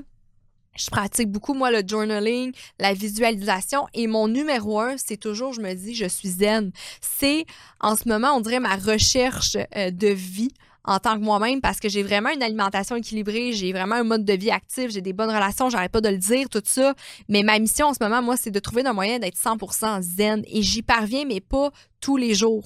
je 0.78 0.90
pratique 0.90 1.30
beaucoup, 1.30 1.54
moi, 1.54 1.72
le 1.72 1.82
journaling, 1.86 2.54
la 2.80 2.94
visualisation. 2.94 3.88
Et 3.94 4.08
mon 4.08 4.28
numéro 4.28 4.80
un, 4.80 4.96
c'est 4.98 5.18
toujours, 5.18 5.54
je 5.54 5.62
me 5.62 5.74
dis, 5.74 5.96
je 5.96 6.06
suis 6.06 6.30
zen. 6.30 6.72
C'est, 7.02 7.46
en 7.80 7.96
ce 7.96 8.08
moment, 8.08 8.36
on 8.36 8.42
dirait 8.42 8.60
ma 8.60 8.76
recherche 8.76 9.58
euh, 9.76 9.92
de 9.92 10.08
vie 10.08 10.52
en 10.88 11.00
tant 11.00 11.20
que 11.20 11.24
moi-même 11.24 11.60
parce 11.60 11.80
que 11.80 11.90
j'ai 11.90 12.02
vraiment 12.02 12.30
une 12.30 12.42
alimentation 12.42 12.96
équilibrée, 12.96 13.52
j'ai 13.52 13.74
vraiment 13.74 13.96
un 13.96 14.06
mode 14.06 14.24
de 14.24 14.34
vie 14.34 14.52
actif, 14.52 14.90
j'ai 14.90 15.02
des 15.02 15.12
bonnes 15.12 15.30
relations, 15.30 15.70
j'arrête 15.70 15.92
pas 15.92 16.02
de 16.02 16.10
le 16.10 16.18
dire, 16.18 16.48
tout 16.50 16.64
ça. 16.64 16.94
Mais 17.28 17.44
ma 17.44 17.60
mission 17.60 17.88
en 17.88 17.94
ce 17.94 18.02
moment, 18.02 18.22
moi, 18.22 18.38
c'est 18.38 18.52
de 18.52 18.60
trouver 18.60 18.86
un 18.86 18.94
moyen 18.94 19.20
d'être 19.20 19.38
100% 19.38 20.02
zen. 20.02 20.44
Et 20.48 20.62
j'y 20.62 20.82
parviens, 20.82 21.26
mais 21.26 21.42
pas 21.42 21.72
tous 22.00 22.18
les 22.18 22.36
jours. 22.36 22.64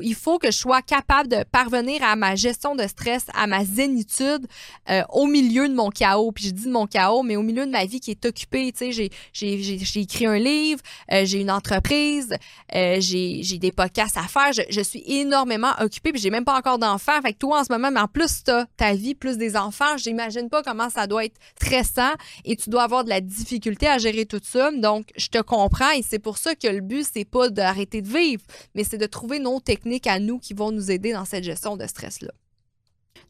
Il 0.00 0.14
faut 0.14 0.38
que 0.38 0.50
je 0.50 0.56
sois 0.56 0.82
capable 0.82 1.28
de 1.28 1.44
parvenir 1.50 2.02
à 2.02 2.16
ma 2.16 2.34
gestion 2.34 2.74
de 2.74 2.86
stress, 2.86 3.24
à 3.34 3.46
ma 3.46 3.64
zénitude 3.64 4.46
euh, 4.90 5.02
au 5.10 5.26
milieu 5.26 5.68
de 5.68 5.74
mon 5.74 5.90
chaos. 5.90 6.32
Puis 6.32 6.46
je 6.46 6.50
dis 6.50 6.66
de 6.66 6.70
mon 6.70 6.86
chaos, 6.86 7.22
mais 7.22 7.36
au 7.36 7.42
milieu 7.42 7.66
de 7.66 7.70
ma 7.70 7.84
vie 7.86 8.00
qui 8.00 8.10
est 8.10 8.24
occupée. 8.24 8.72
Tu 8.72 8.92
sais, 8.92 9.10
j'ai, 9.32 10.00
écrit 10.00 10.26
un 10.26 10.38
livre, 10.38 10.80
euh, 11.12 11.24
j'ai 11.24 11.40
une 11.40 11.50
entreprise, 11.50 12.34
euh, 12.74 12.96
j'ai, 13.00 13.42
des 13.58 13.72
podcasts 13.72 14.16
à 14.16 14.22
faire. 14.22 14.52
Je, 14.68 14.80
suis 14.82 15.02
énormément 15.06 15.72
occupée, 15.80 16.12
puis 16.12 16.20
j'ai 16.20 16.30
même 16.30 16.44
pas 16.44 16.56
encore 16.56 16.78
d'enfants. 16.78 17.20
Fait 17.22 17.32
que 17.32 17.38
toi, 17.38 17.60
en 17.60 17.64
ce 17.64 17.72
moment, 17.72 17.90
mais 17.90 18.00
en 18.00 18.08
plus, 18.08 18.44
tu 18.44 18.52
ta 18.76 18.94
vie, 18.94 19.14
plus 19.14 19.38
des 19.38 19.56
enfants. 19.56 19.96
J'imagine 19.96 20.48
pas 20.48 20.62
comment 20.62 20.90
ça 20.90 21.06
doit 21.06 21.24
être 21.24 21.36
stressant 21.60 22.12
et 22.44 22.56
tu 22.56 22.70
dois 22.70 22.82
avoir 22.82 23.04
de 23.04 23.08
la 23.08 23.20
difficulté 23.20 23.86
à 23.86 23.98
gérer 23.98 24.26
tout 24.26 24.40
ça. 24.42 24.70
Donc, 24.72 25.08
je 25.16 25.28
te 25.28 25.40
comprends 25.40 25.90
et 25.90 26.02
c'est 26.02 26.18
pour 26.18 26.38
ça 26.38 26.54
que 26.54 26.68
le 26.68 26.80
but, 26.80 27.06
c'est 27.10 27.24
pas 27.24 27.48
d'arrêter 27.48 28.02
de 28.02 28.08
vivre 28.08 28.25
mais 28.74 28.84
c'est 28.84 28.98
de 28.98 29.06
trouver 29.06 29.38
nos 29.38 29.60
techniques 29.60 30.06
à 30.06 30.18
nous 30.18 30.38
qui 30.38 30.54
vont 30.54 30.72
nous 30.72 30.90
aider 30.90 31.12
dans 31.12 31.24
cette 31.24 31.44
gestion 31.44 31.76
de 31.76 31.86
stress-là. 31.86 32.32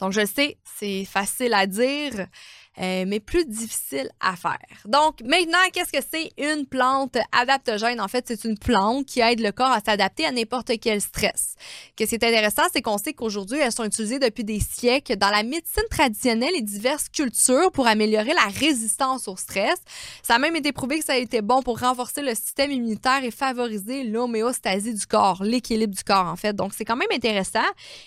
Donc, 0.00 0.12
je 0.12 0.26
sais, 0.26 0.58
c'est 0.78 1.04
facile 1.04 1.54
à 1.54 1.66
dire, 1.66 2.26
euh, 2.78 3.04
mais 3.06 3.20
plus 3.20 3.46
difficile 3.46 4.10
à 4.20 4.36
faire. 4.36 4.58
Donc, 4.84 5.22
maintenant, 5.22 5.58
qu'est-ce 5.72 5.92
que 5.92 6.04
c'est 6.10 6.30
une 6.36 6.66
plante 6.66 7.16
adaptogène? 7.32 8.00
En 8.00 8.08
fait, 8.08 8.24
c'est 8.28 8.44
une 8.44 8.58
plante 8.58 9.06
qui 9.06 9.20
aide 9.20 9.40
le 9.40 9.50
corps 9.50 9.70
à 9.70 9.80
s'adapter 9.80 10.26
à 10.26 10.32
n'importe 10.32 10.72
quel 10.80 11.00
stress. 11.00 11.54
Qu'est-ce 11.94 12.10
qui 12.10 12.16
est 12.16 12.24
intéressant, 12.24 12.62
c'est 12.72 12.82
qu'on 12.82 12.98
sait 12.98 13.14
qu'aujourd'hui, 13.14 13.58
elles 13.58 13.72
sont 13.72 13.84
utilisées 13.84 14.18
depuis 14.18 14.44
des 14.44 14.60
siècles 14.60 15.16
dans 15.16 15.30
la 15.30 15.42
médecine 15.42 15.84
traditionnelle 15.90 16.52
et 16.54 16.60
diverses 16.60 17.08
cultures 17.08 17.72
pour 17.72 17.86
améliorer 17.86 18.34
la 18.34 18.48
résistance 18.60 19.28
au 19.28 19.36
stress. 19.36 19.78
Ça 20.22 20.34
a 20.34 20.38
même 20.38 20.56
été 20.56 20.72
prouvé 20.72 20.98
que 20.98 21.04
ça 21.04 21.14
a 21.14 21.16
été 21.16 21.40
bon 21.40 21.62
pour 21.62 21.80
renforcer 21.80 22.20
le 22.20 22.34
système 22.34 22.70
immunitaire 22.70 23.24
et 23.24 23.30
favoriser 23.30 24.04
l'homéostasie 24.04 24.92
du 24.92 25.06
corps, 25.06 25.42
l'équilibre 25.42 25.94
du 25.94 26.04
corps, 26.04 26.26
en 26.26 26.36
fait. 26.36 26.54
Donc, 26.54 26.72
c'est 26.76 26.84
quand 26.84 26.96
même 26.96 27.08
intéressant. 27.12 27.60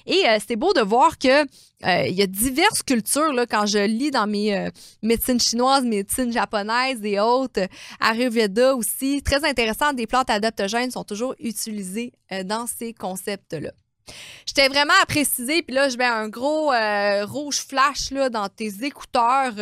Et 0.05 0.27
euh, 0.27 0.37
c'est 0.45 0.55
beau 0.55 0.73
de 0.73 0.81
voir 0.81 1.17
que 1.17 1.41
euh, 1.85 2.07
il 2.07 2.13
y 2.13 2.21
a 2.21 2.27
diverses 2.27 2.83
cultures, 2.83 3.33
là, 3.33 3.45
quand 3.45 3.65
je 3.65 3.79
lis 3.79 4.11
dans 4.11 4.27
mes 4.27 4.58
euh, 4.67 4.71
médecines 5.01 5.39
chinoises, 5.39 5.83
médecine 5.83 6.31
japonaise 6.31 6.99
et 7.03 7.19
autres, 7.19 7.67
Ayurveda 7.99 8.75
aussi, 8.75 9.21
très 9.21 9.43
intéressant, 9.45 9.93
des 9.93 10.07
plantes 10.07 10.29
adaptogènes 10.29 10.91
sont 10.91 11.03
toujours 11.03 11.35
utilisées 11.39 12.13
euh, 12.31 12.43
dans 12.43 12.67
ces 12.67 12.93
concepts-là. 12.93 13.71
J'étais 14.45 14.67
vraiment 14.67 14.93
à 15.01 15.05
préciser, 15.05 15.61
puis 15.61 15.75
là, 15.75 15.89
je 15.89 15.97
mets 15.97 16.05
un 16.05 16.27
gros 16.27 16.71
euh, 16.73 17.25
rouge 17.25 17.59
flash 17.59 18.11
là, 18.11 18.29
dans 18.29 18.49
tes 18.49 18.83
écouteurs. 18.83 19.53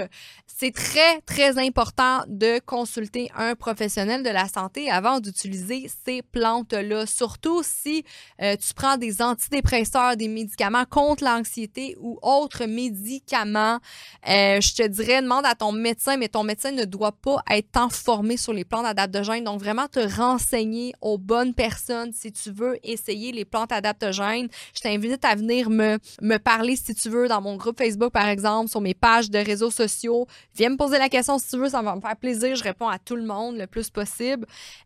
C'est 0.60 0.74
très, 0.74 1.22
très 1.22 1.60
important 1.60 2.24
de 2.28 2.60
consulter 2.66 3.30
un 3.36 3.54
professionnel 3.54 4.24
de 4.24 4.30
la 4.30 4.48
santé 4.48 4.90
avant 4.90 5.20
d'utiliser 5.20 5.88
ces 6.06 6.22
plantes-là. 6.22 7.06
Surtout 7.06 7.62
si 7.64 8.04
euh, 8.42 8.56
tu 8.56 8.74
prends 8.74 8.98
des 8.98 9.22
antidépresseurs, 9.22 10.18
des 10.18 10.28
médicaments 10.28 10.86
contre 10.86 11.26
l'anxiété 11.26 11.96
ou 12.00 12.18
autres 12.24 12.66
médicaments. 12.66 13.80
Euh, 14.28 14.60
je 14.62 14.74
te 14.74 14.88
dirais, 14.88 15.22
demande 15.22 15.46
à 15.46 15.54
ton 15.54 15.72
médecin, 15.72 16.18
mais 16.18 16.28
ton 16.28 16.44
médecin 16.44 16.72
ne 16.72 16.86
doit 16.86 17.12
pas 17.12 17.44
être 17.52 17.78
informé 17.78 18.38
sur 18.38 18.54
les 18.54 18.66
plantes 18.66 18.86
adaptogènes. 18.86 19.44
Donc, 19.44 19.60
vraiment 19.60 19.88
te 19.88 20.00
renseigner 20.00 20.94
aux 21.02 21.18
bonnes 21.18 21.54
personnes 21.54 22.14
si 22.14 22.32
tu 22.32 22.52
veux 22.52 22.80
essayer 22.84 23.32
les 23.32 23.46
plantes 23.46 23.72
adaptogènes. 23.72 24.37
Je 24.76 24.82
t'invite 24.82 25.24
à 25.26 25.36
venir 25.36 25.70
me, 25.70 25.98
me 26.22 26.38
parler 26.38 26.76
si 26.76 26.94
tu 26.94 27.10
veux 27.10 27.28
dans 27.28 27.42
mon 27.42 27.56
groupe 27.56 27.78
Facebook, 27.78 28.12
par 28.12 28.28
exemple, 28.28 28.70
sur 28.70 28.82
mes 28.82 28.94
pages 28.94 29.30
de 29.30 29.40
réseaux 29.40 29.72
sociaux. 29.72 30.28
Viens 30.56 30.70
me 30.70 30.78
poser 30.78 30.98
la 30.98 31.10
question 31.10 31.38
si 31.40 31.50
tu 31.50 31.58
veux, 31.58 31.70
ça 31.70 31.82
va 31.82 31.96
me 31.96 32.02
faire 32.02 32.16
plaisir. 32.16 32.56
Je 32.56 32.64
réponds 32.64 32.88
à 32.88 33.00
tout 33.00 33.16
le 33.16 33.26
monde 33.26 33.58
le 33.58 33.68
plus 33.68 33.90
possible. 33.90 34.46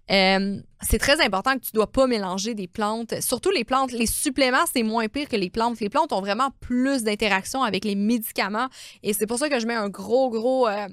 Euh, 0.10 0.60
c'est 0.82 0.98
très 0.98 1.24
important 1.24 1.54
que 1.56 1.62
tu 1.62 1.72
ne 1.74 1.76
dois 1.76 1.92
pas 1.92 2.08
mélanger 2.08 2.54
des 2.56 2.68
plantes. 2.68 3.22
Surtout 3.22 3.52
les 3.52 3.64
plantes, 3.64 3.92
les 3.92 4.08
suppléments, 4.08 4.66
c'est 4.72 4.84
moins 4.84 5.08
pire 5.08 5.30
que 5.30 5.36
les 5.36 5.50
plantes. 5.50 5.80
Les 5.80 5.90
plantes 5.90 6.12
ont 6.12 6.22
vraiment 6.22 6.50
plus 6.60 7.04
d'interaction 7.04 7.64
avec 7.64 7.86
les 7.86 7.96
médicaments 7.96 8.68
et 9.04 9.14
c'est 9.14 9.28
pour 9.28 9.38
ça 9.38 9.50
que 9.50 9.60
je 9.60 9.68
mets 9.68 9.76
un 9.76 9.90
gros, 9.90 10.30
gros... 10.30 10.68
Euh, 10.68 10.88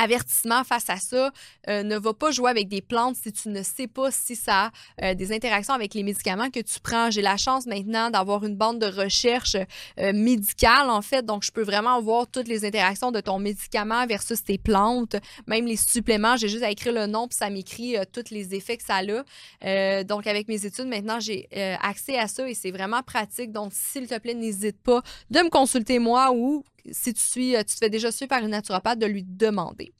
avertissement 0.00 0.64
face 0.64 0.88
à 0.88 0.96
ça. 0.96 1.30
Euh, 1.68 1.82
ne 1.82 1.98
va 1.98 2.14
pas 2.14 2.30
jouer 2.30 2.50
avec 2.50 2.68
des 2.68 2.80
plantes 2.80 3.16
si 3.16 3.32
tu 3.32 3.48
ne 3.48 3.62
sais 3.62 3.86
pas 3.86 4.10
si 4.10 4.34
ça 4.34 4.66
a 4.66 4.70
euh, 5.10 5.14
des 5.14 5.32
interactions 5.32 5.74
avec 5.74 5.94
les 5.94 6.02
médicaments 6.02 6.50
que 6.50 6.60
tu 6.60 6.80
prends. 6.82 7.10
J'ai 7.10 7.22
la 7.22 7.36
chance 7.36 7.66
maintenant 7.66 8.10
d'avoir 8.10 8.44
une 8.44 8.56
bande 8.56 8.78
de 8.78 8.86
recherche 8.86 9.56
euh, 9.98 10.12
médicale, 10.12 10.88
en 10.88 11.02
fait. 11.02 11.24
Donc, 11.24 11.44
je 11.44 11.52
peux 11.52 11.62
vraiment 11.62 12.00
voir 12.00 12.26
toutes 12.26 12.48
les 12.48 12.64
interactions 12.64 13.12
de 13.12 13.20
ton 13.20 13.38
médicament 13.38 14.06
versus 14.06 14.42
tes 14.42 14.58
plantes, 14.58 15.16
même 15.46 15.66
les 15.66 15.76
suppléments. 15.76 16.36
J'ai 16.36 16.48
juste 16.48 16.64
à 16.64 16.70
écrire 16.70 16.94
le 16.94 17.06
nom, 17.06 17.28
puis 17.28 17.36
ça 17.36 17.50
m'écrit 17.50 17.96
tous 18.12 18.30
les 18.30 18.54
effets 18.54 18.76
que 18.76 18.84
ça 18.84 19.00
a. 19.00 20.04
donc, 20.04 20.26
avec 20.26 20.48
mes 20.48 20.64
études, 20.64 20.86
maintenant, 20.86 21.20
j'ai 21.20 21.48
accès 21.82 22.18
à 22.18 22.28
ça 22.28 22.48
et 22.48 22.54
c'est 22.54 22.70
vraiment 22.70 23.02
pratique. 23.02 23.52
Donc, 23.52 23.72
s'il 23.74 24.06
te 24.06 24.18
plaît, 24.18 24.34
n'hésite 24.34 24.80
pas 24.82 25.02
de 25.30 25.40
me 25.40 25.50
consulter 25.50 25.98
moi 25.98 26.30
ou 26.32 26.64
si 26.90 27.14
tu, 27.14 27.20
suis, 27.20 27.54
tu 27.58 27.74
te 27.74 27.78
fais 27.78 27.90
déjà 27.90 28.10
suivre 28.10 28.28
par 28.28 28.42
une 28.42 28.50
naturopathe, 28.50 28.98
de 28.98 29.06
lui 29.06 29.24
demander. 29.24 29.92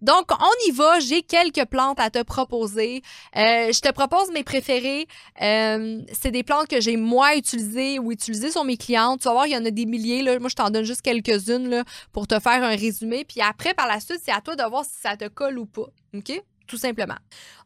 Donc, 0.00 0.30
on 0.30 0.68
y 0.68 0.72
va. 0.72 1.00
J'ai 1.00 1.22
quelques 1.22 1.64
plantes 1.66 1.98
à 1.98 2.10
te 2.10 2.22
proposer. 2.22 3.02
Euh, 3.36 3.72
je 3.72 3.80
te 3.80 3.90
propose 3.90 4.30
mes 4.32 4.44
préférées. 4.44 5.06
Euh, 5.42 6.00
c'est 6.12 6.30
des 6.30 6.42
plantes 6.42 6.68
que 6.68 6.80
j'ai 6.80 6.96
moins 6.96 7.34
utilisées 7.34 7.98
ou 7.98 8.12
utilisées 8.12 8.50
sur 8.50 8.64
mes 8.64 8.76
clientes. 8.76 9.20
Tu 9.20 9.28
vas 9.28 9.32
voir, 9.32 9.46
il 9.46 9.52
y 9.52 9.56
en 9.56 9.64
a 9.64 9.70
des 9.70 9.86
milliers. 9.86 10.22
Moi, 10.38 10.48
je 10.48 10.54
t'en 10.54 10.70
donne 10.70 10.84
juste 10.84 11.02
quelques-unes 11.02 11.84
pour 12.12 12.26
te 12.26 12.38
faire 12.38 12.62
un 12.62 12.76
résumé. 12.76 13.24
Puis 13.24 13.40
après, 13.40 13.74
par 13.74 13.86
la 13.86 14.00
suite, 14.00 14.20
c'est 14.22 14.32
à 14.32 14.40
toi 14.40 14.56
de 14.56 14.62
voir 14.64 14.84
si 14.84 15.00
ça 15.00 15.16
te 15.16 15.28
colle 15.28 15.58
ou 15.58 15.66
pas. 15.66 15.86
OK? 16.14 16.42
Tout 16.68 16.76
simplement. 16.76 17.16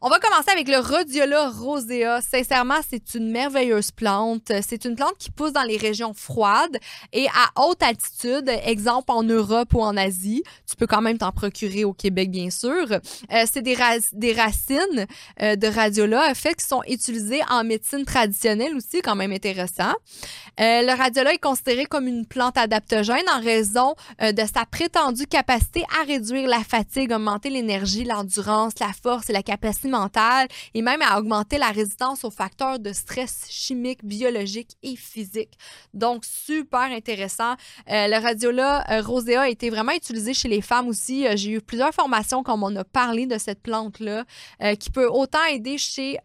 On 0.01 0.09
va 0.09 0.19
commencer 0.19 0.49
avec 0.51 0.67
le 0.67 0.79
Rhodiola 0.79 1.49
rosea. 1.49 2.21
Sincèrement, 2.21 2.79
c'est 2.89 3.15
une 3.15 3.29
merveilleuse 3.31 3.91
plante. 3.91 4.51
C'est 4.67 4.85
une 4.85 4.95
plante 4.95 5.17
qui 5.19 5.29
pousse 5.29 5.53
dans 5.53 5.63
les 5.63 5.77
régions 5.77 6.13
froides 6.13 6.77
et 7.11 7.27
à 7.27 7.61
haute 7.61 7.83
altitude, 7.83 8.49
exemple 8.65 9.11
en 9.11 9.23
Europe 9.23 9.73
ou 9.73 9.81
en 9.81 9.95
Asie. 9.95 10.43
Tu 10.69 10.75
peux 10.75 10.87
quand 10.87 11.01
même 11.01 11.17
t'en 11.17 11.31
procurer 11.31 11.83
au 11.83 11.93
Québec, 11.93 12.31
bien 12.31 12.49
sûr. 12.49 12.91
Euh, 12.91 13.45
c'est 13.51 13.61
des, 13.61 13.75
racines 13.75 15.07
euh, 15.41 15.55
de 15.55 15.67
Radiola, 15.67 16.33
fait, 16.33 16.55
qui 16.55 16.65
sont 16.65 16.81
utilisées 16.87 17.41
en 17.49 17.63
médecine 17.63 18.05
traditionnelle 18.05 18.75
aussi, 18.75 19.01
quand 19.01 19.15
même 19.15 19.31
intéressant. 19.31 19.93
Euh, 20.59 20.81
le 20.81 20.97
Radiola 20.97 21.33
est 21.33 21.37
considéré 21.37 21.85
comme 21.85 22.07
une 22.07 22.25
plante 22.25 22.57
adaptogène 22.57 23.25
en 23.35 23.41
raison 23.41 23.95
de 24.21 24.43
sa 24.53 24.65
prétendue 24.65 25.27
capacité 25.27 25.83
à 25.99 26.05
réduire 26.05 26.47
la 26.47 26.59
fatigue, 26.63 27.11
augmenter 27.11 27.49
l'énergie, 27.49 28.03
l'endurance, 28.03 28.73
la 28.79 28.92
force 28.93 29.29
et 29.29 29.33
la 29.33 29.43
capacité 29.43 29.89
mentale 29.89 30.47
et 30.73 30.81
même 30.81 31.01
à 31.01 31.19
augmenter 31.19 31.57
la 31.57 31.71
résistance 31.71 32.23
aux 32.23 32.31
facteurs 32.31 32.79
de 32.79 32.93
stress 32.93 33.45
chimique, 33.49 34.03
biologique 34.03 34.71
et 34.83 34.95
physique. 34.95 35.57
Donc, 35.93 36.25
super 36.25 36.81
intéressant. 36.81 37.53
Euh, 37.89 38.07
le 38.07 38.21
radiola 38.21 38.83
euh, 38.91 39.01
rosea 39.01 39.41
a 39.41 39.49
été 39.49 39.69
vraiment 39.69 39.93
utilisé 39.93 40.33
chez 40.33 40.47
les 40.47 40.61
femmes 40.61 40.87
aussi. 40.87 41.27
Euh, 41.27 41.33
j'ai 41.35 41.51
eu 41.51 41.61
plusieurs 41.61 41.93
formations 41.93 42.43
comme 42.43 42.63
on 42.63 42.75
a 42.75 42.83
parlé 42.83 43.25
de 43.25 43.37
cette 43.37 43.61
plante-là 43.61 44.25
qui 44.79 44.89
peut 44.89 45.07
autant 45.07 45.43
aider 45.45 45.77
chez 45.77 46.17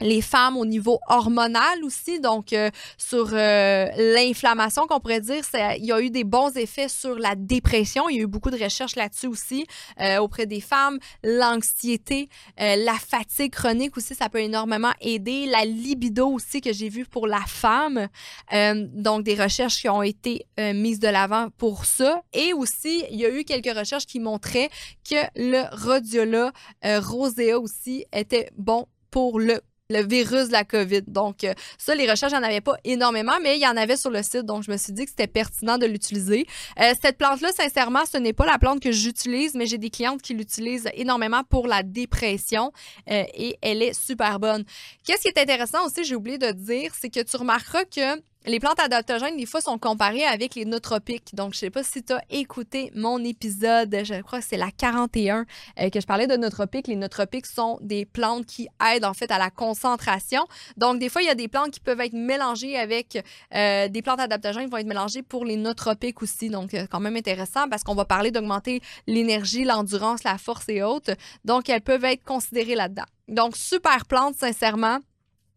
les 0.00 0.20
femmes 0.20 0.56
au 0.56 0.66
niveau 0.66 1.00
hormonal 1.08 1.82
aussi, 1.82 2.20
donc 2.20 2.52
euh, 2.52 2.70
sur 2.98 3.30
euh, 3.32 3.86
l'inflammation 4.14 4.86
qu'on 4.86 5.00
pourrait 5.00 5.20
dire, 5.20 5.42
il 5.78 5.86
y 5.86 5.92
a 5.92 6.00
eu 6.00 6.10
des 6.10 6.24
bons 6.24 6.54
effets 6.56 6.88
sur 6.88 7.18
la 7.18 7.34
dépression. 7.34 8.08
Il 8.08 8.16
y 8.16 8.20
a 8.20 8.22
eu 8.22 8.26
beaucoup 8.26 8.50
de 8.50 8.62
recherches 8.62 8.96
là-dessus 8.96 9.26
aussi 9.26 9.66
euh, 10.00 10.18
auprès 10.18 10.46
des 10.46 10.60
femmes. 10.60 10.98
L'anxiété, 11.22 12.28
la 12.58 12.94
fatigue 12.94 13.52
chronique 13.52 13.96
aussi, 13.96 14.14
ça 14.14 14.28
peut 14.28 14.40
énormément 14.40 14.92
aider. 15.00 15.46
La 15.46 15.64
libido 15.64 16.28
aussi 16.28 16.60
que 16.60 16.72
j'ai 16.72 16.88
vu 16.88 17.04
pour 17.06 17.26
la 17.26 17.40
femme. 17.46 18.08
donc 18.52 19.24
des 19.24 19.34
recherches 19.34 19.80
qui 19.80 19.88
ont 19.88 20.02
été 20.02 20.46
mises 20.58 21.00
de 21.00 21.08
l'avant 21.08 21.48
pour 21.56 21.84
ça. 21.84 22.22
Et 22.32 22.52
aussi, 22.52 23.04
il 23.10 23.20
y 23.20 23.24
a 23.24 23.30
eu 23.30 23.44
quelques 23.44 23.76
recherches 23.76 24.06
qui 24.06 24.20
montraient 24.20 24.70
que 25.08 25.16
le 25.36 25.64
rhodiola 25.72 26.52
rosea 26.84 27.58
aussi 27.58 28.04
était 28.12 28.50
bon 28.56 28.86
pour 29.10 29.40
le 29.40 29.60
le 29.90 30.02
virus 30.06 30.48
de 30.48 30.52
la 30.52 30.64
COVID. 30.64 31.02
Donc, 31.06 31.44
euh, 31.44 31.54
ça, 31.78 31.94
les 31.94 32.10
recherches, 32.10 32.32
j'en 32.32 32.42
avais 32.42 32.60
pas 32.60 32.76
énormément, 32.84 33.38
mais 33.42 33.56
il 33.56 33.62
y 33.62 33.66
en 33.66 33.76
avait 33.76 33.96
sur 33.96 34.10
le 34.10 34.22
site. 34.22 34.44
Donc, 34.44 34.62
je 34.64 34.70
me 34.70 34.76
suis 34.76 34.92
dit 34.92 35.04
que 35.04 35.10
c'était 35.10 35.26
pertinent 35.26 35.78
de 35.78 35.86
l'utiliser. 35.86 36.46
Euh, 36.80 36.92
cette 37.00 37.18
plante-là, 37.18 37.50
sincèrement, 37.52 38.04
ce 38.10 38.18
n'est 38.18 38.32
pas 38.32 38.46
la 38.46 38.58
plante 38.58 38.80
que 38.80 38.92
j'utilise, 38.92 39.54
mais 39.54 39.66
j'ai 39.66 39.78
des 39.78 39.90
clientes 39.90 40.22
qui 40.22 40.34
l'utilisent 40.34 40.88
énormément 40.94 41.42
pour 41.44 41.66
la 41.66 41.82
dépression 41.82 42.72
euh, 43.10 43.24
et 43.34 43.58
elle 43.62 43.82
est 43.82 43.94
super 43.94 44.40
bonne. 44.40 44.64
Qu'est-ce 45.04 45.22
qui 45.22 45.28
est 45.28 45.38
intéressant 45.38 45.86
aussi, 45.86 46.04
j'ai 46.04 46.16
oublié 46.16 46.38
de 46.38 46.50
dire, 46.50 46.92
c'est 46.98 47.10
que 47.10 47.20
tu 47.20 47.36
remarqueras 47.36 47.84
que 47.84 48.20
les 48.46 48.60
plantes 48.60 48.78
adaptogènes, 48.78 49.36
des 49.36 49.46
fois, 49.46 49.60
sont 49.60 49.76
comparées 49.76 50.24
avec 50.24 50.54
les 50.54 50.64
nootropiques. 50.64 51.34
Donc, 51.34 51.54
je 51.54 51.58
sais 51.58 51.70
pas 51.70 51.82
si 51.82 52.02
tu 52.04 52.12
as 52.12 52.22
écouté 52.30 52.92
mon 52.94 53.22
épisode, 53.24 53.94
je 54.04 54.22
crois 54.22 54.38
que 54.38 54.44
c'est 54.48 54.56
la 54.56 54.70
41, 54.70 55.46
euh, 55.80 55.90
que 55.90 56.00
je 56.00 56.06
parlais 56.06 56.28
de 56.28 56.36
nootropiques. 56.36 56.86
Les 56.86 56.94
nootropiques 56.94 57.46
sont 57.46 57.78
des 57.80 58.06
plantes 58.06 58.46
qui 58.46 58.68
aident, 58.94 59.04
en 59.04 59.14
fait, 59.14 59.32
à 59.32 59.38
la 59.38 59.50
concentration. 59.50 60.46
Donc, 60.76 61.00
des 61.00 61.08
fois, 61.08 61.22
il 61.22 61.26
y 61.26 61.30
a 61.30 61.34
des 61.34 61.48
plantes 61.48 61.72
qui 61.72 61.80
peuvent 61.80 62.00
être 62.00 62.12
mélangées 62.12 62.76
avec 62.76 63.18
euh, 63.54 63.88
des 63.88 64.02
plantes 64.02 64.20
adaptogènes 64.20 64.66
qui 64.66 64.70
vont 64.70 64.78
être 64.78 64.86
mélangées 64.86 65.22
pour 65.22 65.44
les 65.44 65.56
nootropiques 65.56 66.22
aussi. 66.22 66.48
Donc, 66.48 66.70
c'est 66.70 66.88
quand 66.88 67.00
même 67.00 67.16
intéressant 67.16 67.68
parce 67.68 67.82
qu'on 67.82 67.96
va 67.96 68.04
parler 68.04 68.30
d'augmenter 68.30 68.80
l'énergie, 69.08 69.64
l'endurance, 69.64 70.22
la 70.22 70.38
force 70.38 70.68
et 70.68 70.84
autres. 70.84 71.14
Donc, 71.44 71.68
elles 71.68 71.82
peuvent 71.82 72.04
être 72.04 72.22
considérées 72.22 72.76
là-dedans. 72.76 73.06
Donc, 73.26 73.56
super 73.56 74.06
plante, 74.06 74.36
sincèrement. 74.36 75.00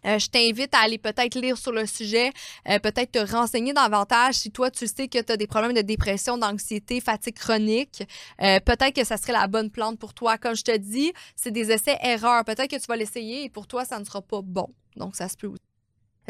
Euh, 0.06 0.20
je 0.20 0.28
t'invite 0.28 0.74
à 0.74 0.80
aller 0.80 0.98
peut-être 0.98 1.40
lire 1.40 1.58
sur 1.58 1.72
le 1.72 1.86
sujet, 1.86 2.32
euh, 2.68 2.80
peut-être 2.80 3.12
te 3.12 3.32
renseigner 3.32 3.74
davantage 3.74 4.36
si 4.36 4.52
toi 4.52 4.72
tu 4.72 4.88
sais 4.88 5.08
que 5.08 5.22
tu 5.22 5.32
as 5.32 5.38
des 5.38 5.48
problèmes 5.48 5.74
de 5.74 5.82
dépression, 5.82 6.38
d'anxiété, 6.38 7.02
fatigue 7.02 7.36
chronique. 7.36 8.04
Euh, 8.42 8.60
peut-être 8.60 8.96
que 8.96 9.06
ça 9.06 9.18
serait 9.18 9.34
la 9.34 9.48
bonne 9.48 9.70
plante 9.70 10.00
pour 10.00 10.14
toi. 10.14 10.38
Comme 10.38 10.56
je 10.56 10.64
te 10.64 10.78
dis, 10.78 11.14
c'est 11.36 11.52
des 11.52 11.72
essais-erreurs. 11.72 12.46
Peut-être 12.46 12.70
que 12.70 12.80
tu 12.80 12.86
vas 12.88 12.96
l'essayer 12.96 13.46
et 13.46 13.50
pour 13.50 13.68
toi, 13.68 13.86
ça 13.86 14.00
ne 14.00 14.06
sera 14.06 14.22
pas 14.22 14.42
bon. 14.42 14.68
Donc, 14.96 15.16
ça 15.16 15.28
se 15.28 15.38
peut 15.38 15.48
aussi. 15.48 15.69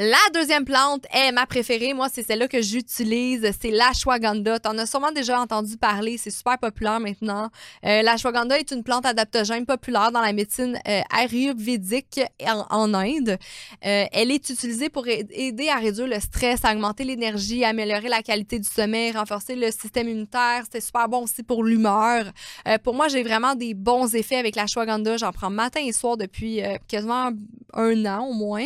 La 0.01 0.15
deuxième 0.33 0.63
plante 0.63 1.05
est 1.13 1.33
ma 1.33 1.45
préférée. 1.45 1.93
Moi, 1.93 2.07
c'est 2.09 2.23
celle-là 2.23 2.47
que 2.47 2.61
j'utilise. 2.61 3.51
C'est 3.59 3.69
l'ashwagandha. 3.69 4.57
Tu 4.61 4.69
en 4.69 4.77
as 4.77 4.85
sûrement 4.85 5.11
déjà 5.11 5.41
entendu 5.41 5.75
parler. 5.75 6.17
C'est 6.17 6.29
super 6.29 6.57
populaire 6.57 7.01
maintenant. 7.01 7.49
Euh, 7.83 8.01
l'ashwagandha 8.01 8.57
est 8.59 8.71
une 8.71 8.81
plante 8.81 9.05
adaptogène 9.05 9.65
populaire 9.65 10.13
dans 10.13 10.21
la 10.21 10.31
médecine 10.31 10.79
euh, 10.87 11.01
ayurvédique 11.13 12.21
en, 12.47 12.93
Inde. 12.93 13.37
Euh, 13.85 14.05
elle 14.13 14.31
est 14.31 14.49
utilisée 14.49 14.87
pour 14.87 15.05
aider 15.05 15.67
à 15.67 15.79
réduire 15.79 16.07
le 16.07 16.21
stress, 16.21 16.63
à 16.63 16.71
augmenter 16.71 17.03
l'énergie, 17.03 17.65
améliorer 17.65 18.07
la 18.07 18.23
qualité 18.23 18.57
du 18.57 18.69
sommeil, 18.69 19.11
renforcer 19.11 19.55
le 19.57 19.69
système 19.69 20.07
immunitaire. 20.07 20.63
C'est 20.71 20.79
super 20.79 21.09
bon 21.09 21.23
aussi 21.23 21.43
pour 21.43 21.61
l'humeur. 21.61 22.23
Euh, 22.69 22.77
pour 22.77 22.93
moi, 22.93 23.09
j'ai 23.09 23.21
vraiment 23.21 23.53
des 23.53 23.73
bons 23.73 24.15
effets 24.15 24.37
avec 24.37 24.55
l'ashwagandha. 24.55 25.17
J'en 25.17 25.33
prends 25.33 25.49
matin 25.49 25.81
et 25.85 25.91
soir 25.91 26.15
depuis 26.15 26.61
quasiment 26.87 27.31
un 27.73 28.05
an 28.05 28.27
au 28.27 28.33
moins. 28.33 28.65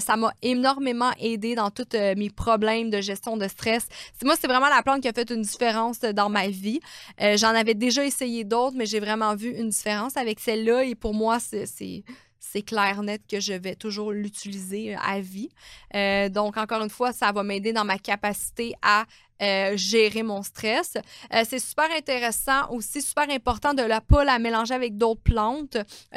ça 0.00 0.16
m'a 0.16 0.32
énormément 0.42 0.71
énormément 0.72 1.12
aidé 1.18 1.54
dans 1.54 1.70
tous 1.70 1.94
euh, 1.94 2.14
mes 2.16 2.30
problèmes 2.30 2.88
de 2.90 3.00
gestion 3.00 3.36
de 3.36 3.46
stress. 3.46 3.86
Moi, 4.24 4.34
c'est 4.40 4.46
vraiment 4.46 4.68
la 4.68 4.82
plante 4.82 5.02
qui 5.02 5.08
a 5.08 5.12
fait 5.12 5.30
une 5.30 5.42
différence 5.42 5.98
euh, 6.04 6.12
dans 6.12 6.30
ma 6.30 6.48
vie. 6.48 6.80
Euh, 7.20 7.36
j'en 7.36 7.48
avais 7.48 7.74
déjà 7.74 8.04
essayé 8.04 8.44
d'autres, 8.44 8.76
mais 8.76 8.86
j'ai 8.86 9.00
vraiment 9.00 9.34
vu 9.34 9.50
une 9.50 9.68
différence 9.68 10.16
avec 10.16 10.40
celle-là. 10.40 10.84
Et 10.84 10.94
pour 10.94 11.12
moi, 11.14 11.38
c'est 11.40 12.62
clair 12.62 13.02
net 13.02 13.22
que 13.30 13.40
je 13.40 13.52
vais 13.52 13.74
toujours 13.74 14.12
l'utiliser 14.12 14.94
à 14.94 15.20
vie. 15.20 15.50
donc, 16.30 16.56
encore 16.56 16.82
une 16.82 16.90
fois, 16.90 17.12
ça 17.12 17.32
va 17.32 17.42
m'aider 17.42 17.72
dans 17.72 17.84
ma 17.84 17.98
capacité 17.98 18.74
à 18.82 19.04
euh, 19.42 19.76
gérer 19.76 20.22
mon 20.22 20.42
stress. 20.42 20.94
Euh, 21.32 21.42
c'est 21.48 21.58
super 21.58 21.88
intéressant 21.96 22.70
aussi, 22.70 23.02
super 23.02 23.28
important 23.30 23.74
de 23.74 23.82
ne 23.82 23.98
pas 24.00 24.24
la 24.24 24.38
mélanger 24.38 24.74
avec 24.74 24.96
d'autres 24.96 25.22
plantes 25.22 25.76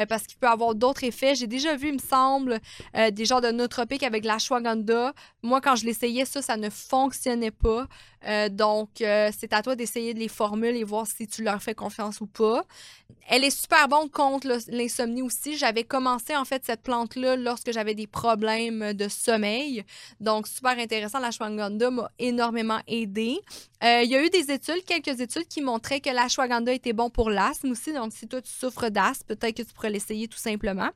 parce 0.09 0.27
qu'il 0.27 0.37
peut 0.37 0.47
avoir 0.47 0.75
d'autres 0.75 1.03
effets. 1.03 1.35
J'ai 1.35 1.47
déjà 1.47 1.75
vu, 1.75 1.89
il 1.89 1.95
me 1.95 1.99
semble, 1.99 2.59
des 3.11 3.25
genres 3.25 3.41
de 3.41 3.51
nootropiques 3.51 4.03
avec 4.03 4.25
l'ashwagandha. 4.25 5.13
Moi, 5.43 5.61
quand 5.61 5.75
je 5.75 5.85
l'essayais, 5.85 6.25
ça, 6.25 6.41
ça 6.41 6.57
ne 6.57 6.69
fonctionnait 6.69 7.51
pas. 7.51 7.87
donc, 8.49 8.89
c'est 8.97 9.53
à 9.53 9.61
toi 9.61 9.75
d'essayer 9.75 10.13
de 10.13 10.19
les 10.19 10.27
formules 10.27 10.75
et 10.75 10.83
voir 10.83 11.07
si 11.07 11.27
tu 11.27 11.43
leur 11.43 11.61
fais 11.61 11.75
confiance 11.75 12.21
ou 12.21 12.27
pas. 12.27 12.63
Elle 13.27 13.43
est 13.43 13.49
super 13.49 13.87
bonne 13.87 14.09
contre 14.09 14.47
l'insomnie 14.69 15.21
aussi. 15.21 15.57
J'avais 15.57 15.83
commencé 15.83 16.35
en 16.35 16.45
fait 16.45 16.63
cette 16.65 16.83
plante-là 16.83 17.35
lorsque 17.35 17.71
j'avais 17.71 17.95
des 17.95 18.07
problèmes 18.07 18.93
de 18.93 19.07
sommeil. 19.07 19.83
Donc, 20.19 20.47
super 20.47 20.77
intéressant. 20.77 21.19
La 21.19 21.31
m'a 21.49 22.11
énormément 22.19 22.79
aidé. 22.87 23.14
Euh, 23.21 24.01
il 24.03 24.09
y 24.09 24.15
a 24.15 24.23
eu 24.23 24.29
des 24.29 24.51
études, 24.51 24.83
quelques 24.85 25.19
études 25.19 25.47
qui 25.47 25.61
montraient 25.61 25.99
que 25.99 26.09
la 26.09 26.23
l'ashwagandha 26.23 26.73
était 26.73 26.93
bon 26.93 27.09
pour 27.09 27.29
l'asthme 27.29 27.71
aussi. 27.71 27.93
Donc, 27.93 28.13
si 28.13 28.27
toi, 28.27 28.41
tu 28.41 28.51
souffres 28.51 28.89
d'asthme, 28.89 29.27
peut-être 29.27 29.55
que 29.55 29.63
tu 29.63 29.73
pourrais 29.73 29.89
l'essayer 29.89 30.27
tout 30.27 30.37
simplement. 30.37 30.89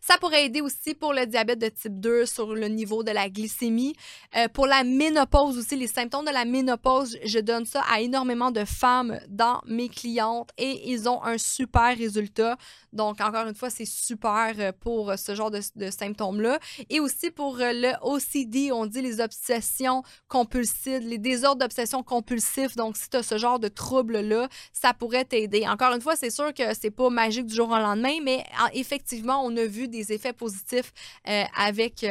Ça 0.00 0.18
pourrait 0.18 0.46
aider 0.46 0.60
aussi 0.60 0.94
pour 0.94 1.12
le 1.12 1.26
diabète 1.26 1.58
de 1.58 1.68
type 1.68 2.00
2 2.00 2.26
sur 2.26 2.54
le 2.54 2.68
niveau 2.68 3.02
de 3.02 3.10
la 3.10 3.28
glycémie. 3.28 3.94
Euh, 4.36 4.48
pour 4.48 4.66
la 4.66 4.84
ménopause 4.84 5.58
aussi, 5.58 5.76
les 5.76 5.86
symptômes 5.86 6.24
de 6.24 6.30
la 6.30 6.44
ménopause, 6.44 7.18
je 7.24 7.38
donne 7.38 7.64
ça 7.64 7.82
à 7.90 8.00
énormément 8.00 8.50
de 8.50 8.64
femmes 8.64 9.18
dans 9.28 9.60
mes 9.66 9.88
clientes 9.88 10.50
et 10.58 10.90
ils 10.90 11.08
ont 11.08 11.22
un 11.24 11.38
super 11.38 11.96
résultat. 11.96 12.56
Donc, 12.92 13.20
encore 13.20 13.46
une 13.46 13.54
fois, 13.54 13.70
c'est 13.70 13.84
super 13.84 14.54
euh, 14.58 14.72
pour 14.78 15.12
ce 15.18 15.34
genre 15.34 15.50
de, 15.50 15.60
symptômes-là. 15.90 16.58
Et 16.90 17.00
aussi 17.00 17.30
pour 17.30 17.60
euh, 17.60 17.72
le 17.72 17.92
OCD, 18.02 18.70
on 18.72 18.86
dit 18.86 19.02
les 19.02 19.20
obsessions 19.20 20.02
compulsives, 20.28 21.00
les 21.00 21.18
désordres 21.18 21.60
d'obsession 21.60 22.02
compulsifs. 22.02 22.76
Donc, 22.76 22.96
si 22.96 23.08
tu 23.10 23.16
as 23.16 23.22
ce 23.22 23.38
genre 23.38 23.58
de 23.58 23.68
troubles-là, 23.68 24.48
ça 24.72 24.94
pourrait 24.94 25.24
t'aider. 25.24 25.66
Encore 25.66 25.92
une 25.92 26.00
fois, 26.00 26.16
c'est 26.16 26.30
sûr 26.30 26.54
que 26.54 26.74
c'est 26.80 26.90
pas 26.90 27.10
magique 27.10 27.46
du 27.46 27.54
jour 27.54 27.68
au 27.68 27.76
lendemain, 27.76 28.18
mais 28.22 28.44
effectivement, 28.74 29.42
on 29.44 29.56
a 29.56 29.63
vu 29.66 29.88
des 29.88 30.12
effets 30.12 30.32
positifs 30.32 30.92
euh, 31.28 31.44
avec 31.56 32.04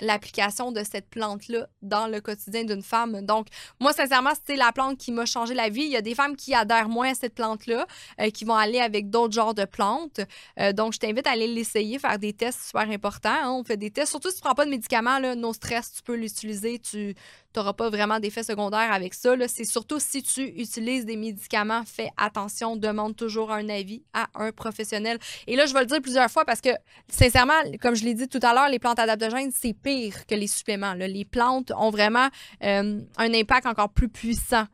l'application 0.00 0.72
de 0.72 0.82
cette 0.82 1.08
plante-là 1.08 1.68
dans 1.82 2.06
le 2.06 2.20
quotidien 2.20 2.64
d'une 2.64 2.82
femme. 2.82 3.22
Donc, 3.22 3.46
moi, 3.80 3.92
sincèrement, 3.92 4.32
c'est 4.46 4.56
la 4.56 4.72
plante 4.72 4.98
qui 4.98 5.12
m'a 5.12 5.26
changé 5.26 5.54
la 5.54 5.68
vie. 5.68 5.82
Il 5.82 5.90
y 5.90 5.96
a 5.96 6.02
des 6.02 6.14
femmes 6.14 6.36
qui 6.36 6.54
adhèrent 6.54 6.88
moins 6.88 7.10
à 7.10 7.14
cette 7.14 7.34
plante-là, 7.34 7.86
qui 8.32 8.44
vont 8.44 8.54
aller 8.54 8.80
avec 8.80 9.10
d'autres 9.10 9.34
genres 9.34 9.54
de 9.54 9.64
plantes. 9.64 10.20
Euh, 10.58 10.72
donc, 10.72 10.92
je 10.92 10.98
t'invite 10.98 11.26
à 11.26 11.30
aller 11.30 11.46
l'essayer, 11.46 11.98
faire 11.98 12.18
des 12.18 12.32
tests 12.32 12.66
super 12.68 12.88
importants. 12.90 13.30
Hein. 13.30 13.50
On 13.52 13.64
fait 13.64 13.76
des 13.76 13.90
tests. 13.90 14.10
Surtout 14.10 14.30
si 14.30 14.36
tu 14.36 14.40
ne 14.40 14.44
prends 14.44 14.54
pas 14.54 14.64
de 14.64 14.70
médicaments, 14.70 15.18
là, 15.18 15.34
no 15.34 15.52
stress, 15.52 15.92
tu 15.92 16.02
peux 16.02 16.16
l'utiliser. 16.16 16.78
Tu 16.78 17.14
n'auras 17.56 17.72
pas 17.72 17.90
vraiment 17.90 18.20
d'effets 18.20 18.42
secondaires 18.42 18.92
avec 18.92 19.14
ça. 19.14 19.34
C'est 19.48 19.64
surtout 19.64 19.98
si 19.98 20.22
tu 20.22 20.42
utilises 20.42 21.04
des 21.04 21.16
médicaments, 21.16 21.82
fais 21.84 22.10
attention, 22.16 22.76
demande 22.76 23.16
toujours 23.16 23.52
un 23.52 23.68
avis 23.68 24.02
à 24.12 24.28
un 24.34 24.52
professionnel. 24.52 25.18
Et 25.46 25.56
là, 25.56 25.66
je 25.66 25.74
vais 25.74 25.80
le 25.80 25.86
dire 25.86 26.00
plusieurs 26.00 26.30
fois 26.30 26.44
parce 26.44 26.60
que, 26.60 26.70
sincèrement, 27.08 27.60
comme 27.80 27.94
je 27.94 28.04
l'ai 28.04 28.14
dit 28.14 28.28
tout 28.28 28.40
à 28.42 28.54
l'heure, 28.54 28.68
les 28.68 28.78
plantes 28.78 28.98
adaptogènes, 28.98 29.50
c'est 29.54 29.74
pire 29.74 30.26
que 30.26 30.34
les 30.34 30.46
suppléments. 30.46 30.94
Les 30.94 31.24
plantes 31.24 31.72
ont 31.76 31.90
vraiment 31.90 32.28
euh, 32.62 33.00
un 33.16 33.34
impact 33.34 33.66
encore 33.66 33.90
plus 33.90 34.08
puissant 34.08 34.66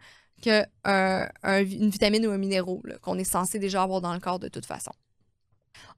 qu'une 0.42 0.66
une 0.84 1.90
vitamine 1.90 2.26
ou 2.26 2.30
un 2.30 2.38
minéraux 2.38 2.82
qu'on 3.00 3.18
est 3.18 3.24
censé 3.24 3.58
déjà 3.58 3.82
avoir 3.82 4.00
dans 4.00 4.12
le 4.12 4.20
corps 4.20 4.38
de 4.38 4.48
toute 4.48 4.66
façon. 4.66 4.92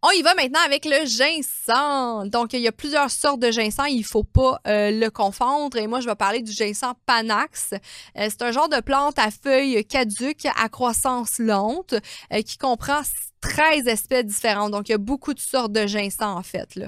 On 0.03 0.11
y 0.11 0.21
va 0.23 0.35
maintenant 0.35 0.61
avec 0.65 0.85
le 0.85 1.07
ginseng. 1.07 2.29
Donc, 2.29 2.53
il 2.53 2.61
y 2.61 2.69
a 2.69 2.73
plusieurs 2.73 3.11
sortes 3.11 3.41
de 3.41 3.51
ginseng. 3.51 3.87
Il 3.89 4.01
ne 4.01 4.05
faut 4.05 4.25
pas 4.25 4.61
euh, 4.69 4.91
le 4.91 5.09
confondre. 5.09 5.79
Et 5.79 5.87
moi, 5.87 6.01
je 6.01 6.07
vais 6.07 6.15
parler 6.15 6.43
du 6.43 6.53
ginseng 6.53 6.93
panax. 7.07 7.71
Euh, 7.73 8.29
c'est 8.29 8.43
un 8.43 8.53
genre 8.53 8.69
de 8.69 8.81
plante 8.81 9.19
à 9.19 9.31
feuilles 9.31 9.85
caduques 9.87 10.47
à 10.57 10.69
croissance 10.69 11.39
lente 11.39 11.95
euh, 12.33 12.43
qui 12.43 12.59
comprend 12.59 13.01
13 13.41 13.87
espèces 13.87 14.27
différentes. 14.27 14.73
Donc, 14.73 14.89
il 14.89 14.93
y 14.93 14.95
a 14.95 14.99
beaucoup 14.99 15.33
de 15.33 15.41
sortes 15.41 15.73
de 15.73 15.87
ginseng, 15.87 16.27
en 16.27 16.43
fait. 16.43 16.79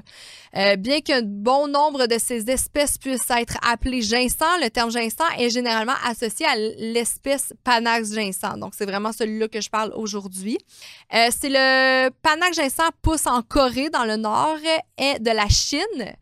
Bien 0.78 1.00
qu'un 1.00 1.22
bon 1.22 1.68
nombre 1.68 2.06
de 2.06 2.18
ces 2.18 2.50
espèces 2.50 2.98
puissent 2.98 3.30
être 3.30 3.58
appelées 3.66 4.02
ginseng, 4.02 4.58
le 4.60 4.68
terme 4.68 4.90
ginseng 4.90 5.28
est 5.38 5.50
généralement 5.50 5.94
associé 6.04 6.46
à 6.46 6.56
l'espèce 6.56 7.52
Panax 7.62 8.12
ginseng. 8.12 8.58
Donc, 8.58 8.74
c'est 8.76 8.86
vraiment 8.86 9.12
celui-là 9.12 9.46
que 9.46 9.60
je 9.60 9.70
parle 9.70 9.92
aujourd'hui. 9.94 10.58
C'est 11.12 11.48
le 11.48 12.08
Panax 12.22 12.56
ginseng 12.56 12.90
pousse 13.02 13.26
en 13.26 13.42
Corée, 13.42 13.90
dans 13.90 14.04
le 14.04 14.16
nord, 14.16 14.58
et 14.98 15.18
de 15.18 15.30
la 15.30 15.48
Chine. 15.48 16.16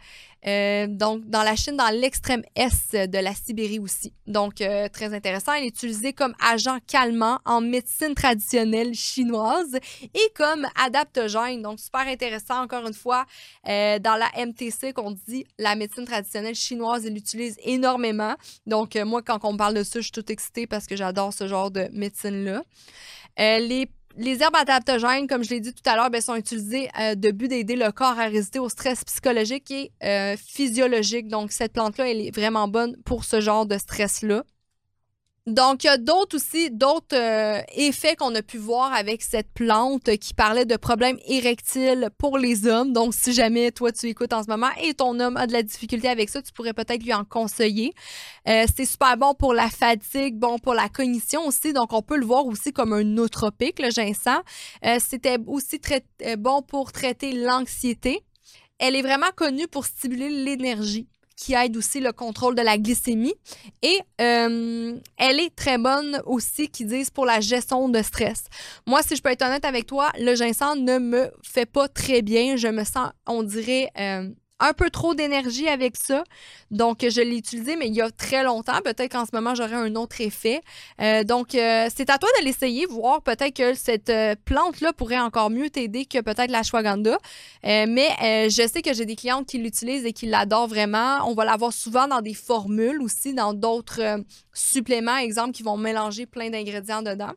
Euh, 0.46 0.86
donc, 0.86 1.28
dans 1.28 1.42
la 1.42 1.56
Chine, 1.56 1.76
dans 1.76 1.88
l'extrême 1.88 2.42
est 2.54 2.94
de 2.94 3.18
la 3.18 3.34
Sibérie 3.34 3.80
aussi. 3.80 4.12
Donc, 4.26 4.60
euh, 4.60 4.88
très 4.88 5.12
intéressant. 5.12 5.54
Il 5.54 5.64
est 5.64 5.68
utilisé 5.68 6.12
comme 6.12 6.34
agent 6.40 6.78
calmant 6.86 7.40
en 7.44 7.60
médecine 7.60 8.14
traditionnelle 8.14 8.94
chinoise 8.94 9.76
et 10.02 10.32
comme 10.36 10.66
adaptogène. 10.80 11.62
Donc, 11.62 11.80
super 11.80 12.06
intéressant, 12.06 12.62
encore 12.62 12.86
une 12.86 12.94
fois, 12.94 13.24
euh, 13.68 13.98
dans 13.98 14.14
la 14.14 14.30
MTC 14.46 14.92
qu'on 14.92 15.10
dit 15.10 15.44
la 15.58 15.74
médecine 15.74 16.04
traditionnelle 16.04 16.54
chinoise, 16.54 17.04
il 17.04 17.14
l'utilise 17.14 17.56
énormément. 17.64 18.36
Donc, 18.66 18.94
moi, 18.94 19.22
quand 19.22 19.44
on 19.44 19.54
me 19.54 19.58
parle 19.58 19.74
de 19.74 19.82
ça, 19.82 19.98
je 19.98 20.04
suis 20.04 20.12
toute 20.12 20.30
excitée 20.30 20.68
parce 20.68 20.86
que 20.86 20.94
j'adore 20.94 21.32
ce 21.32 21.48
genre 21.48 21.72
de 21.72 21.88
médecine-là. 21.92 22.62
les 23.36 23.90
les 24.16 24.42
herbes 24.42 24.56
adaptogènes, 24.56 25.26
comme 25.26 25.44
je 25.44 25.50
l'ai 25.50 25.60
dit 25.60 25.72
tout 25.72 25.88
à 25.88 25.96
l'heure, 25.96 26.10
ben, 26.10 26.20
sont 26.20 26.34
utilisées 26.34 26.88
euh, 26.98 27.14
de 27.14 27.30
but 27.30 27.48
d'aider 27.48 27.76
le 27.76 27.90
corps 27.92 28.18
à 28.18 28.24
résister 28.24 28.58
au 28.58 28.68
stress 28.68 29.04
psychologique 29.04 29.70
et 29.70 29.92
euh, 30.02 30.36
physiologique. 30.36 31.28
Donc, 31.28 31.52
cette 31.52 31.72
plante-là, 31.72 32.10
elle 32.10 32.20
est 32.20 32.34
vraiment 32.34 32.68
bonne 32.68 32.96
pour 33.04 33.24
ce 33.24 33.40
genre 33.40 33.66
de 33.66 33.76
stress-là. 33.76 34.44
Donc, 35.46 35.84
il 35.84 35.86
y 35.86 35.90
a 35.90 35.96
d'autres 35.96 36.34
aussi, 36.34 36.72
d'autres 36.72 37.14
euh, 37.14 37.62
effets 37.76 38.16
qu'on 38.16 38.34
a 38.34 38.42
pu 38.42 38.58
voir 38.58 38.92
avec 38.92 39.22
cette 39.22 39.48
plante 39.52 40.16
qui 40.16 40.34
parlait 40.34 40.64
de 40.64 40.76
problèmes 40.76 41.18
érectiles 41.28 42.10
pour 42.18 42.36
les 42.36 42.66
hommes. 42.66 42.92
Donc, 42.92 43.14
si 43.14 43.32
jamais 43.32 43.70
toi 43.70 43.92
tu 43.92 44.06
écoutes 44.08 44.32
en 44.32 44.42
ce 44.42 44.48
moment 44.48 44.70
et 44.82 44.94
ton 44.94 45.20
homme 45.20 45.36
a 45.36 45.46
de 45.46 45.52
la 45.52 45.62
difficulté 45.62 46.08
avec 46.08 46.30
ça, 46.30 46.42
tu 46.42 46.50
pourrais 46.52 46.72
peut-être 46.72 47.00
lui 47.04 47.14
en 47.14 47.24
conseiller. 47.24 47.92
Euh, 48.48 48.64
c'est 48.76 48.86
super 48.86 49.16
bon 49.16 49.34
pour 49.34 49.54
la 49.54 49.70
fatigue, 49.70 50.36
bon 50.36 50.58
pour 50.58 50.74
la 50.74 50.88
cognition 50.88 51.46
aussi. 51.46 51.72
Donc, 51.72 51.92
on 51.92 52.02
peut 52.02 52.16
le 52.16 52.26
voir 52.26 52.44
aussi 52.46 52.72
comme 52.72 52.92
un 52.92 53.04
nootropique, 53.04 53.78
le 53.78 53.90
ginseng. 53.90 54.42
Euh, 54.84 54.98
c'était 54.98 55.38
aussi 55.46 55.78
très 55.78 56.04
bon 56.38 56.62
pour 56.62 56.90
traiter 56.90 57.30
l'anxiété. 57.30 58.24
Elle 58.80 58.96
est 58.96 59.02
vraiment 59.02 59.30
connue 59.36 59.68
pour 59.68 59.86
stimuler 59.86 60.28
l'énergie 60.28 61.06
qui 61.36 61.52
aide 61.52 61.76
aussi 61.76 62.00
le 62.00 62.12
contrôle 62.12 62.54
de 62.54 62.62
la 62.62 62.78
glycémie. 62.78 63.34
Et 63.82 64.00
euh, 64.20 64.96
elle 65.18 65.40
est 65.40 65.54
très 65.54 65.78
bonne 65.78 66.20
aussi, 66.24 66.68
qui 66.68 66.84
disent, 66.84 67.10
pour 67.10 67.26
la 67.26 67.40
gestion 67.40 67.88
de 67.88 68.02
stress. 68.02 68.44
Moi, 68.86 69.02
si 69.02 69.16
je 69.16 69.22
peux 69.22 69.30
être 69.30 69.42
honnête 69.42 69.64
avec 69.64 69.86
toi, 69.86 70.10
le 70.18 70.34
ginseng 70.34 70.76
ne 70.76 70.98
me 70.98 71.30
fait 71.42 71.66
pas 71.66 71.88
très 71.88 72.22
bien. 72.22 72.56
Je 72.56 72.68
me 72.68 72.84
sens, 72.84 73.10
on 73.26 73.42
dirait, 73.42 73.90
euh, 73.98 74.30
un 74.60 74.72
peu 74.72 74.90
trop 74.90 75.14
d'énergie 75.14 75.68
avec 75.68 75.96
ça. 75.96 76.24
Donc, 76.70 76.98
je 77.02 77.20
l'ai 77.20 77.36
utilisé, 77.36 77.76
mais 77.76 77.88
il 77.88 77.94
y 77.94 78.00
a 78.00 78.10
très 78.10 78.42
longtemps. 78.42 78.80
Peut-être 78.82 79.12
qu'en 79.12 79.26
ce 79.26 79.30
moment, 79.34 79.54
j'aurai 79.54 79.74
un 79.74 79.94
autre 79.96 80.20
effet. 80.20 80.60
Euh, 81.00 81.24
donc, 81.24 81.54
euh, 81.54 81.88
c'est 81.94 82.10
à 82.10 82.18
toi 82.18 82.28
de 82.40 82.44
l'essayer, 82.44 82.86
voir 82.86 83.22
peut-être 83.22 83.54
que 83.54 83.74
cette 83.74 84.10
euh, 84.10 84.34
plante-là 84.44 84.92
pourrait 84.92 85.18
encore 85.18 85.50
mieux 85.50 85.70
t'aider 85.70 86.06
que 86.06 86.20
peut-être 86.20 86.50
la 86.50 86.62
shwaganda. 86.62 87.18
mais 87.64 88.48
je 88.48 88.68
sais 88.72 88.82
que 88.82 88.94
j'ai 88.94 89.06
des 89.06 89.16
clientes 89.16 89.46
qui 89.46 89.58
l'utilisent 89.58 90.04
et 90.04 90.12
qui 90.12 90.26
l'adorent 90.26 90.68
vraiment. 90.68 91.28
On 91.28 91.34
va 91.34 91.44
l'avoir 91.44 91.72
souvent 91.72 92.08
dans 92.08 92.20
des 92.20 92.34
formules 92.34 93.02
aussi, 93.02 93.34
dans 93.34 93.52
d'autres 93.54 94.22
suppléments, 94.52 95.16
exemple, 95.16 95.52
qui 95.52 95.62
vont 95.62 95.76
mélanger 95.76 96.26
plein 96.26 96.50
d'ingrédients 96.50 97.02
dedans. 97.02 97.32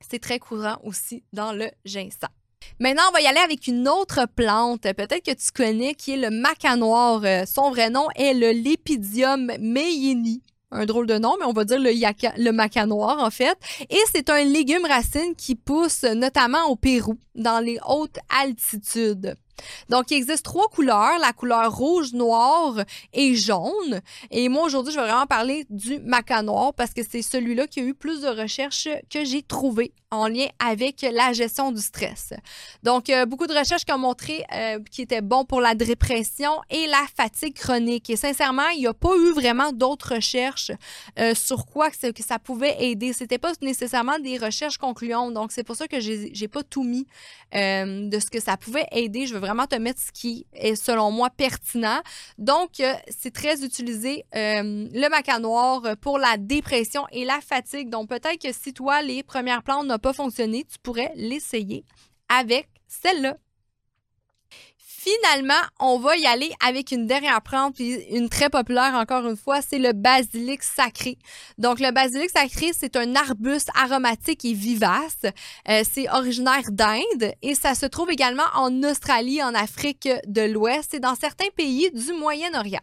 C'est 0.00 0.20
très 0.20 0.38
courant 0.38 0.78
aussi 0.82 1.24
dans 1.32 1.52
le 1.52 1.70
ginseng. 1.84 2.35
Maintenant, 2.78 3.04
on 3.08 3.12
va 3.12 3.22
y 3.22 3.26
aller 3.26 3.40
avec 3.40 3.66
une 3.66 3.88
autre 3.88 4.26
plante, 4.36 4.82
peut-être 4.82 5.24
que 5.24 5.32
tu 5.32 5.50
connais, 5.54 5.94
qui 5.94 6.12
est 6.12 6.16
le 6.16 6.30
maca 6.30 6.76
noir. 6.76 7.22
Euh, 7.24 7.44
son 7.46 7.70
vrai 7.70 7.88
nom 7.88 8.08
est 8.16 8.34
le 8.34 8.52
Lepidium 8.52 9.50
meyeni 9.58 10.42
un 10.72 10.84
drôle 10.84 11.06
de 11.06 11.18
nom, 11.18 11.36
mais 11.38 11.46
on 11.46 11.52
va 11.52 11.64
dire 11.64 11.78
le, 11.78 11.90
le 11.90 12.50
maca 12.50 12.86
noir, 12.86 13.18
en 13.20 13.30
fait. 13.30 13.56
Et 13.88 13.98
c'est 14.12 14.30
un 14.30 14.44
légume 14.44 14.84
racine 14.84 15.34
qui 15.36 15.54
pousse 15.54 16.02
notamment 16.02 16.66
au 16.66 16.76
Pérou, 16.76 17.16
dans 17.34 17.60
les 17.60 17.78
hautes 17.86 18.18
altitudes. 18.42 19.36
Donc, 19.88 20.10
il 20.10 20.16
existe 20.16 20.44
trois 20.44 20.68
couleurs, 20.68 21.18
la 21.20 21.32
couleur 21.32 21.74
rouge, 21.74 22.12
noir 22.12 22.76
et 23.12 23.34
jaune. 23.34 24.00
Et 24.30 24.48
moi, 24.48 24.64
aujourd'hui, 24.64 24.92
je 24.92 24.98
vais 24.98 25.06
vraiment 25.06 25.26
parler 25.26 25.66
du 25.70 25.98
maca 26.00 26.42
noir 26.42 26.74
parce 26.74 26.92
que 26.92 27.02
c'est 27.08 27.22
celui-là 27.22 27.66
qui 27.66 27.80
a 27.80 27.82
eu 27.82 27.94
plus 27.94 28.22
de 28.22 28.28
recherches 28.28 28.88
que 29.10 29.24
j'ai 29.24 29.42
trouvées 29.42 29.92
en 30.10 30.28
lien 30.28 30.46
avec 30.58 31.02
la 31.02 31.32
gestion 31.32 31.72
du 31.72 31.80
stress. 31.80 32.32
Donc, 32.82 33.10
euh, 33.10 33.26
beaucoup 33.26 33.46
de 33.46 33.52
recherches 33.52 33.84
qui 33.84 33.92
ont 33.92 33.98
montré 33.98 34.44
euh, 34.52 34.78
qu'il 34.90 35.04
était 35.04 35.20
bon 35.20 35.44
pour 35.44 35.60
la 35.60 35.74
dépression 35.74 36.52
et 36.70 36.86
la 36.86 37.04
fatigue 37.16 37.54
chronique. 37.54 38.08
Et 38.10 38.16
sincèrement, 38.16 38.68
il 38.74 38.80
n'y 38.80 38.86
a 38.86 38.94
pas 38.94 39.14
eu 39.16 39.32
vraiment 39.32 39.72
d'autres 39.72 40.14
recherches 40.14 40.70
euh, 41.18 41.34
sur 41.34 41.66
quoi 41.66 41.90
que, 41.90 42.22
ça 42.22 42.38
pouvait 42.38 42.76
aider. 42.84 43.12
C'était 43.12 43.38
pas 43.38 43.52
nécessairement 43.62 44.18
des 44.18 44.38
recherches 44.38 44.78
concluantes. 44.78 45.34
Donc, 45.34 45.52
c'est 45.52 45.64
pour 45.64 45.76
ça 45.76 45.88
que 45.88 46.00
j'ai 46.00 46.48
pas 46.48 46.62
tout 46.62 46.82
mis 46.82 47.06
de 47.52 48.18
ce 48.20 48.30
que 48.30 48.40
ça 48.40 48.56
pouvait 48.56 48.86
aider. 48.92 49.26
Je 49.26 49.34
veux 49.34 49.40
vraiment 49.46 49.66
te 49.66 49.76
mettre 49.76 50.00
ce 50.00 50.12
qui 50.12 50.46
est, 50.52 50.74
selon 50.74 51.10
moi, 51.10 51.30
pertinent. 51.30 52.00
Donc, 52.38 52.80
euh, 52.80 52.92
c'est 53.08 53.32
très 53.32 53.64
utilisé, 53.64 54.24
euh, 54.34 54.88
le 54.92 55.08
maca 55.08 55.38
noir, 55.38 55.96
pour 56.00 56.18
la 56.18 56.36
dépression 56.36 57.06
et 57.12 57.24
la 57.24 57.40
fatigue. 57.40 57.88
Donc, 57.88 58.08
peut-être 58.08 58.40
que 58.40 58.52
si 58.52 58.72
toi, 58.72 59.02
les 59.02 59.22
premières 59.22 59.62
plantes 59.62 59.86
n'ont 59.86 59.98
pas 59.98 60.12
fonctionné, 60.12 60.64
tu 60.64 60.78
pourrais 60.82 61.12
l'essayer 61.14 61.84
avec 62.28 62.68
celle-là. 62.88 63.36
Finalement, 65.06 65.54
on 65.78 66.00
va 66.00 66.16
y 66.16 66.26
aller 66.26 66.50
avec 66.66 66.90
une 66.90 67.06
dernière 67.06 67.40
plante, 67.40 67.76
puis 67.76 67.92
une 68.10 68.28
très 68.28 68.50
populaire 68.50 68.94
encore 68.94 69.24
une 69.24 69.36
fois, 69.36 69.62
c'est 69.62 69.78
le 69.78 69.92
basilic 69.92 70.64
sacré. 70.64 71.16
Donc, 71.58 71.78
le 71.78 71.92
basilic 71.92 72.28
sacré, 72.28 72.72
c'est 72.76 72.96
un 72.96 73.14
arbuste 73.14 73.70
aromatique 73.80 74.44
et 74.44 74.52
vivace. 74.52 75.18
Euh, 75.68 75.84
c'est 75.88 76.10
originaire 76.10 76.72
d'Inde 76.72 77.34
et 77.40 77.54
ça 77.54 77.76
se 77.76 77.86
trouve 77.86 78.10
également 78.10 78.42
en 78.56 78.82
Australie, 78.82 79.40
en 79.44 79.54
Afrique 79.54 80.08
de 80.26 80.42
l'Ouest 80.42 80.94
et 80.94 80.98
dans 80.98 81.14
certains 81.14 81.50
pays 81.56 81.88
du 81.92 82.12
Moyen-Orient. 82.12 82.82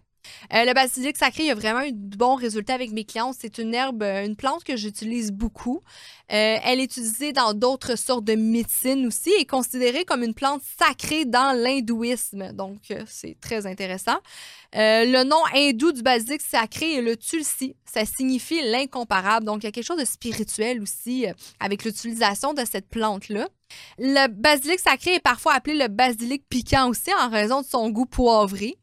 Euh, 0.53 0.65
le 0.65 0.73
basilic 0.73 1.17
sacré, 1.17 1.45
il 1.45 1.51
a 1.51 1.55
vraiment 1.55 1.81
eu 1.81 1.91
de 1.91 2.17
bons 2.17 2.35
résultats 2.35 2.73
avec 2.73 2.91
mes 2.91 3.03
clients. 3.03 3.33
C'est 3.37 3.57
une 3.57 3.73
herbe, 3.73 4.03
euh, 4.03 4.25
une 4.25 4.35
plante 4.35 4.63
que 4.63 4.75
j'utilise 4.75 5.31
beaucoup. 5.31 5.81
Euh, 6.31 6.57
elle 6.63 6.79
est 6.79 6.85
utilisée 6.85 7.33
dans 7.33 7.53
d'autres 7.53 7.97
sortes 7.97 8.23
de 8.23 8.35
médecine 8.35 9.07
aussi 9.07 9.31
et 9.37 9.45
considérée 9.45 10.05
comme 10.05 10.23
une 10.23 10.33
plante 10.33 10.61
sacrée 10.79 11.25
dans 11.25 11.57
l'hindouisme. 11.57 12.53
Donc, 12.53 12.93
c'est 13.07 13.37
très 13.39 13.65
intéressant. 13.67 14.17
le 14.73 15.23
nom 15.23 15.41
hindou 15.53 15.91
du 15.91 16.01
basilic 16.01 16.41
sacré 16.41 16.95
est 16.95 17.01
le 17.01 17.17
tulsi. 17.17 17.75
Ça 17.85 18.05
signifie 18.05 18.61
l'incomparable. 18.63 19.45
Donc, 19.45 19.63
il 19.63 19.65
y 19.65 19.69
a 19.69 19.71
quelque 19.71 19.85
chose 19.85 19.99
de 19.99 20.05
spirituel 20.05 20.81
aussi 20.81 21.25
avec 21.59 21.83
l'utilisation 21.83 22.53
de 22.53 22.63
cette 22.65 22.89
plante-là. 22.89 23.47
Le 23.97 24.27
basilic 24.27 24.79
sacré 24.79 25.15
est 25.15 25.19
parfois 25.19 25.53
appelé 25.53 25.75
le 25.75 25.87
basilic 25.87 26.47
piquant 26.49 26.89
aussi 26.89 27.13
en 27.13 27.29
raison 27.29 27.61
de 27.61 27.65
son 27.65 27.89
goût 27.89 28.05
poivré. 28.05 28.77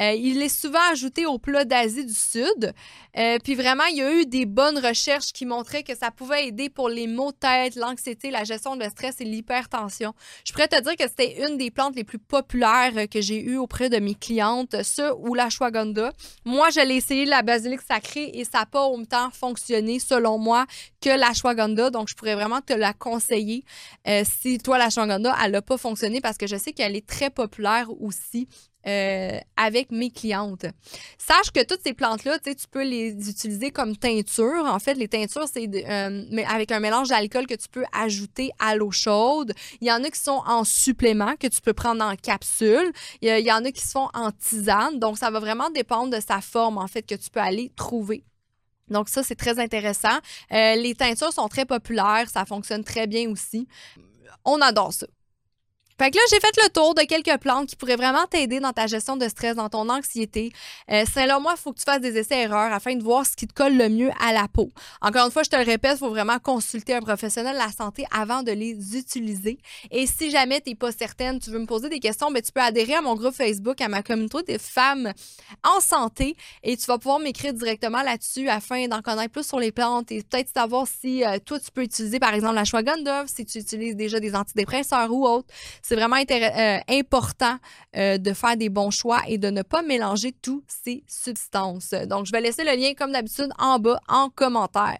Euh, 0.00 0.12
il 0.12 0.42
est 0.42 0.48
souvent 0.48 0.80
ajouté 0.90 1.26
aux 1.26 1.38
plats 1.38 1.64
d'Asie 1.64 2.04
du 2.04 2.14
Sud. 2.14 2.72
Euh, 3.16 3.38
puis 3.42 3.54
vraiment, 3.54 3.84
il 3.84 3.96
y 3.96 4.02
a 4.02 4.12
eu 4.12 4.26
des 4.26 4.44
bonnes 4.44 4.78
recherches 4.78 5.32
qui 5.32 5.46
montraient 5.46 5.84
que 5.84 5.96
ça 5.96 6.10
pouvait 6.10 6.48
aider 6.48 6.68
pour 6.68 6.88
les 6.88 7.06
maux 7.06 7.30
de 7.30 7.36
tête, 7.36 7.76
l'anxiété, 7.76 8.30
la 8.30 8.44
gestion 8.44 8.76
de 8.76 8.84
stress 8.84 9.20
et 9.20 9.24
l'hypertension. 9.24 10.12
Je 10.44 10.52
pourrais 10.52 10.68
te 10.68 10.80
dire 10.82 10.96
que 10.96 11.08
c'était 11.08 11.46
une 11.46 11.56
des 11.56 11.70
plantes 11.70 11.94
les 11.94 12.04
plus 12.04 12.18
populaires 12.18 13.08
que 13.08 13.20
j'ai 13.20 13.40
eues 13.40 13.56
auprès 13.56 13.88
de 13.88 13.98
mes 13.98 14.14
clientes, 14.14 14.82
ce 14.82 15.14
ou 15.18 15.34
la 15.34 15.48
shwaganda. 15.48 16.12
Moi, 16.44 16.70
je 16.70 16.80
l'ai 16.80 16.96
essayé 16.96 17.24
la 17.24 17.42
basilic 17.42 17.80
sacrée 17.80 18.30
et 18.34 18.44
ça 18.44 18.60
n'a 18.60 18.66
pas 18.66 18.86
autant 18.86 19.30
fonctionné, 19.30 20.00
selon 20.00 20.38
moi, 20.38 20.66
que 21.00 21.10
la 21.10 21.32
shwaganda. 21.32 21.90
Donc, 21.90 22.08
je 22.08 22.14
pourrais 22.14 22.34
vraiment 22.34 22.60
te 22.60 22.72
la 22.72 22.92
conseiller 22.92 23.64
euh, 24.08 24.24
si 24.24 24.58
toi, 24.58 24.78
la 24.78 24.90
shwaganda, 24.90 25.34
elle 25.44 25.52
n'a 25.52 25.62
pas 25.62 25.76
fonctionné 25.76 26.20
parce 26.20 26.36
que 26.36 26.46
je 26.46 26.56
sais 26.56 26.72
qu'elle 26.72 26.96
est 26.96 27.06
très 27.06 27.30
populaire 27.30 27.88
aussi 28.00 28.48
euh, 28.86 29.38
avec 29.56 29.90
mes 29.90 30.10
clientes. 30.10 30.66
Sache 31.18 31.50
que 31.52 31.64
toutes 31.64 31.80
ces 31.84 31.94
plantes-là, 31.94 32.38
tu 32.38 32.54
peux 32.70 32.84
les 32.84 33.10
utiliser 33.30 33.70
comme 33.70 33.96
teinture. 33.96 34.64
En 34.66 34.78
fait, 34.78 34.94
les 34.94 35.08
teintures, 35.08 35.46
c'est 35.52 35.68
euh, 35.88 36.44
avec 36.48 36.70
un 36.70 36.80
mélange 36.80 37.08
d'alcool 37.08 37.46
que 37.46 37.54
tu 37.54 37.68
peux 37.68 37.84
ajouter 37.92 38.50
à 38.58 38.76
l'eau 38.76 38.90
chaude. 38.90 39.52
Il 39.80 39.88
y 39.88 39.92
en 39.92 40.02
a 40.04 40.10
qui 40.10 40.20
sont 40.20 40.42
en 40.46 40.64
supplément, 40.64 41.34
que 41.36 41.46
tu 41.46 41.60
peux 41.60 41.72
prendre 41.72 42.04
en 42.04 42.14
capsule. 42.16 42.92
Il 43.22 43.28
y, 43.28 43.52
en 43.52 43.64
a 43.64 43.72
qui 43.72 43.82
se 43.82 43.92
font 43.92 44.08
en 44.14 44.30
tisane. 44.32 44.98
Donc, 44.98 45.18
ça 45.18 45.30
va 45.30 45.40
vraiment 45.40 45.70
dépendre 45.70 46.14
de 46.14 46.20
sa 46.20 46.40
forme, 46.40 46.78
en 46.78 46.86
fait, 46.86 47.02
que 47.02 47.14
tu 47.14 47.30
peux 47.30 47.40
aller 47.40 47.72
trouver. 47.76 48.24
Donc 48.88 49.08
ça, 49.08 49.22
c'est 49.22 49.34
très 49.34 49.58
intéressant. 49.58 50.18
Euh, 50.52 50.74
les 50.76 50.94
teintures 50.94 51.32
sont 51.32 51.48
très 51.48 51.64
populaires, 51.64 52.28
ça 52.28 52.44
fonctionne 52.44 52.84
très 52.84 53.06
bien 53.06 53.30
aussi. 53.30 53.66
On 54.44 54.60
adore 54.60 54.92
ça. 54.92 55.06
Fait 55.98 56.10
que 56.10 56.16
là, 56.16 56.22
j'ai 56.30 56.40
fait 56.40 56.56
le 56.62 56.70
tour 56.70 56.94
de 56.94 57.02
quelques 57.02 57.38
plantes 57.40 57.68
qui 57.68 57.76
pourraient 57.76 57.96
vraiment 57.96 58.26
t'aider 58.26 58.58
dans 58.58 58.72
ta 58.72 58.86
gestion 58.88 59.16
de 59.16 59.28
stress, 59.28 59.54
dans 59.54 59.68
ton 59.68 59.88
anxiété. 59.88 60.52
Euh, 60.90 61.04
là, 61.14 61.38
moi, 61.38 61.54
il 61.56 61.60
faut 61.60 61.72
que 61.72 61.78
tu 61.78 61.84
fasses 61.84 62.00
des 62.00 62.16
essais-erreurs 62.18 62.72
afin 62.72 62.96
de 62.96 63.02
voir 63.02 63.24
ce 63.24 63.36
qui 63.36 63.46
te 63.46 63.54
colle 63.54 63.76
le 63.76 63.88
mieux 63.88 64.10
à 64.20 64.32
la 64.32 64.48
peau. 64.48 64.70
Encore 65.00 65.26
une 65.26 65.30
fois, 65.30 65.44
je 65.44 65.50
te 65.50 65.56
le 65.56 65.62
répète, 65.62 65.92
il 65.94 65.98
faut 65.98 66.10
vraiment 66.10 66.38
consulter 66.40 66.94
un 66.94 67.00
professionnel 67.00 67.54
de 67.54 67.58
la 67.58 67.70
santé 67.70 68.04
avant 68.12 68.42
de 68.42 68.50
les 68.50 68.96
utiliser. 68.96 69.58
Et 69.90 70.06
si 70.06 70.30
jamais 70.30 70.60
tu 70.60 70.70
n'es 70.70 70.74
pas 70.74 70.90
certaine, 70.90 71.38
tu 71.38 71.50
veux 71.50 71.60
me 71.60 71.66
poser 71.66 71.88
des 71.88 72.00
questions, 72.00 72.30
ben, 72.30 72.42
tu 72.42 72.50
peux 72.50 72.60
adhérer 72.60 72.94
à 72.94 73.02
mon 73.02 73.14
groupe 73.14 73.34
Facebook, 73.34 73.80
à 73.80 73.88
ma 73.88 74.02
communauté 74.02 74.42
des 74.42 74.58
femmes 74.58 75.12
en 75.62 75.80
santé 75.80 76.36
et 76.62 76.76
tu 76.76 76.86
vas 76.86 76.98
pouvoir 76.98 77.20
m'écrire 77.20 77.54
directement 77.54 78.02
là-dessus 78.02 78.48
afin 78.48 78.88
d'en 78.88 79.00
connaître 79.02 79.32
plus 79.32 79.46
sur 79.46 79.60
les 79.60 79.70
plantes 79.70 80.10
et 80.10 80.22
peut-être 80.22 80.50
savoir 80.52 80.86
si 80.88 81.24
euh, 81.24 81.38
toi, 81.38 81.60
tu 81.60 81.70
peux 81.70 81.82
utiliser, 81.82 82.18
par 82.18 82.34
exemple, 82.34 82.54
la 82.54 82.64
shwaganda, 82.64 83.24
si 83.26 83.44
tu 83.44 83.58
utilises 83.58 83.96
déjà 83.96 84.18
des 84.18 84.34
antidépresseurs 84.34 85.12
ou 85.12 85.26
autres. 85.26 85.48
C'est 85.86 85.96
vraiment 85.96 86.16
euh, 86.16 86.78
important 86.88 87.58
euh, 87.94 88.16
de 88.16 88.32
faire 88.32 88.56
des 88.56 88.70
bons 88.70 88.90
choix 88.90 89.20
et 89.28 89.36
de 89.36 89.50
ne 89.50 89.60
pas 89.60 89.82
mélanger 89.82 90.32
toutes 90.32 90.64
ces 90.66 91.04
substances. 91.06 91.90
Donc, 92.08 92.24
je 92.24 92.32
vais 92.32 92.40
laisser 92.40 92.64
le 92.64 92.74
lien, 92.74 92.94
comme 92.94 93.12
d'habitude, 93.12 93.50
en 93.58 93.78
bas 93.78 94.00
en 94.08 94.30
commentaire. 94.30 94.96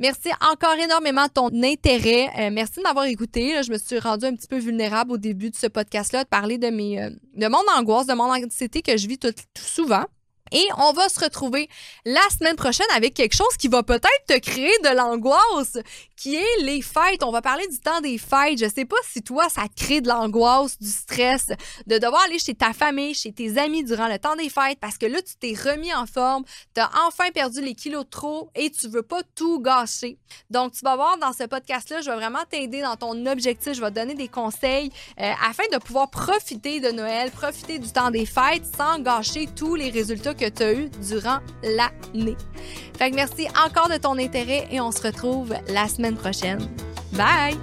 Merci 0.00 0.30
encore 0.40 0.74
énormément 0.82 1.26
de 1.26 1.32
ton 1.32 1.50
intérêt. 1.62 2.30
Euh, 2.38 2.50
merci 2.50 2.78
de 2.78 2.84
m'avoir 2.84 3.04
écouté. 3.04 3.62
je 3.62 3.70
me 3.70 3.76
suis 3.76 3.98
rendue 3.98 4.24
un 4.24 4.34
petit 4.34 4.48
peu 4.48 4.56
vulnérable 4.56 5.12
au 5.12 5.18
début 5.18 5.50
de 5.50 5.56
ce 5.56 5.66
podcast-là, 5.66 6.24
de 6.24 6.28
parler 6.30 6.56
de, 6.56 6.68
de 6.68 7.48
mon 7.48 7.62
angoisse, 7.76 8.06
de 8.06 8.14
mon 8.14 8.32
anxiété 8.32 8.80
que 8.80 8.96
je 8.96 9.06
vis 9.06 9.18
tout 9.18 9.34
souvent. 9.54 10.06
Et 10.52 10.66
on 10.78 10.92
va 10.92 11.08
se 11.08 11.20
retrouver 11.20 11.68
la 12.04 12.20
semaine 12.30 12.56
prochaine 12.56 12.86
avec 12.94 13.14
quelque 13.14 13.34
chose 13.34 13.56
qui 13.58 13.68
va 13.68 13.82
peut-être 13.82 14.26
te 14.26 14.38
créer 14.38 14.72
de 14.84 14.96
l'angoisse, 14.96 15.78
qui 16.16 16.36
est 16.36 16.62
les 16.62 16.82
fêtes. 16.82 17.22
On 17.22 17.32
va 17.32 17.42
parler 17.42 17.66
du 17.68 17.78
temps 17.78 18.00
des 18.00 18.18
fêtes. 18.18 18.58
Je 18.58 18.68
sais 18.68 18.84
pas 18.84 18.96
si 19.10 19.22
toi, 19.22 19.48
ça 19.48 19.62
te 19.62 19.84
crée 19.84 20.00
de 20.00 20.08
l'angoisse, 20.08 20.78
du 20.78 20.88
stress, 20.88 21.48
de 21.86 21.98
devoir 21.98 22.22
aller 22.24 22.38
chez 22.38 22.54
ta 22.54 22.72
famille, 22.72 23.14
chez 23.14 23.32
tes 23.32 23.58
amis 23.58 23.84
durant 23.84 24.08
le 24.08 24.18
temps 24.18 24.36
des 24.36 24.48
fêtes 24.48 24.78
parce 24.80 24.98
que 24.98 25.06
là, 25.06 25.20
tu 25.22 25.34
t'es 25.36 25.54
remis 25.54 25.92
en 25.92 26.06
forme, 26.06 26.44
tu 26.74 26.80
as 26.80 26.90
enfin 27.06 27.30
perdu 27.32 27.60
les 27.60 27.74
kilos 27.74 28.06
trop 28.10 28.50
et 28.54 28.70
tu 28.70 28.88
veux 28.88 29.02
pas 29.02 29.22
tout 29.34 29.60
gâcher. 29.60 30.18
Donc, 30.50 30.72
tu 30.72 30.80
vas 30.84 30.96
voir 30.96 31.18
dans 31.18 31.32
ce 31.32 31.44
podcast-là, 31.44 32.00
je 32.00 32.10
vais 32.10 32.16
vraiment 32.16 32.44
t'aider 32.48 32.82
dans 32.82 32.96
ton 32.96 33.26
objectif. 33.26 33.74
Je 33.74 33.80
vais 33.80 33.90
te 33.90 33.96
donner 33.96 34.14
des 34.14 34.28
conseils 34.28 34.90
euh, 35.20 35.32
afin 35.44 35.64
de 35.72 35.78
pouvoir 35.78 36.10
profiter 36.10 36.80
de 36.80 36.90
Noël, 36.90 37.30
profiter 37.30 37.78
du 37.78 37.90
temps 37.90 38.10
des 38.10 38.26
fêtes 38.26 38.64
sans 38.76 38.98
gâcher 39.00 39.48
tous 39.54 39.74
les 39.74 39.90
résultats 39.90 40.34
que 40.36 40.48
tu 40.48 40.62
as 40.62 40.72
eu 40.72 40.88
durant 41.08 41.38
l'année. 41.62 42.36
Fait 42.96 43.10
que 43.10 43.16
merci 43.16 43.48
encore 43.66 43.88
de 43.88 43.96
ton 43.96 44.18
intérêt 44.18 44.68
et 44.70 44.80
on 44.80 44.90
se 44.90 45.02
retrouve 45.02 45.54
la 45.68 45.88
semaine 45.88 46.16
prochaine. 46.16 46.68
Bye! 47.12 47.56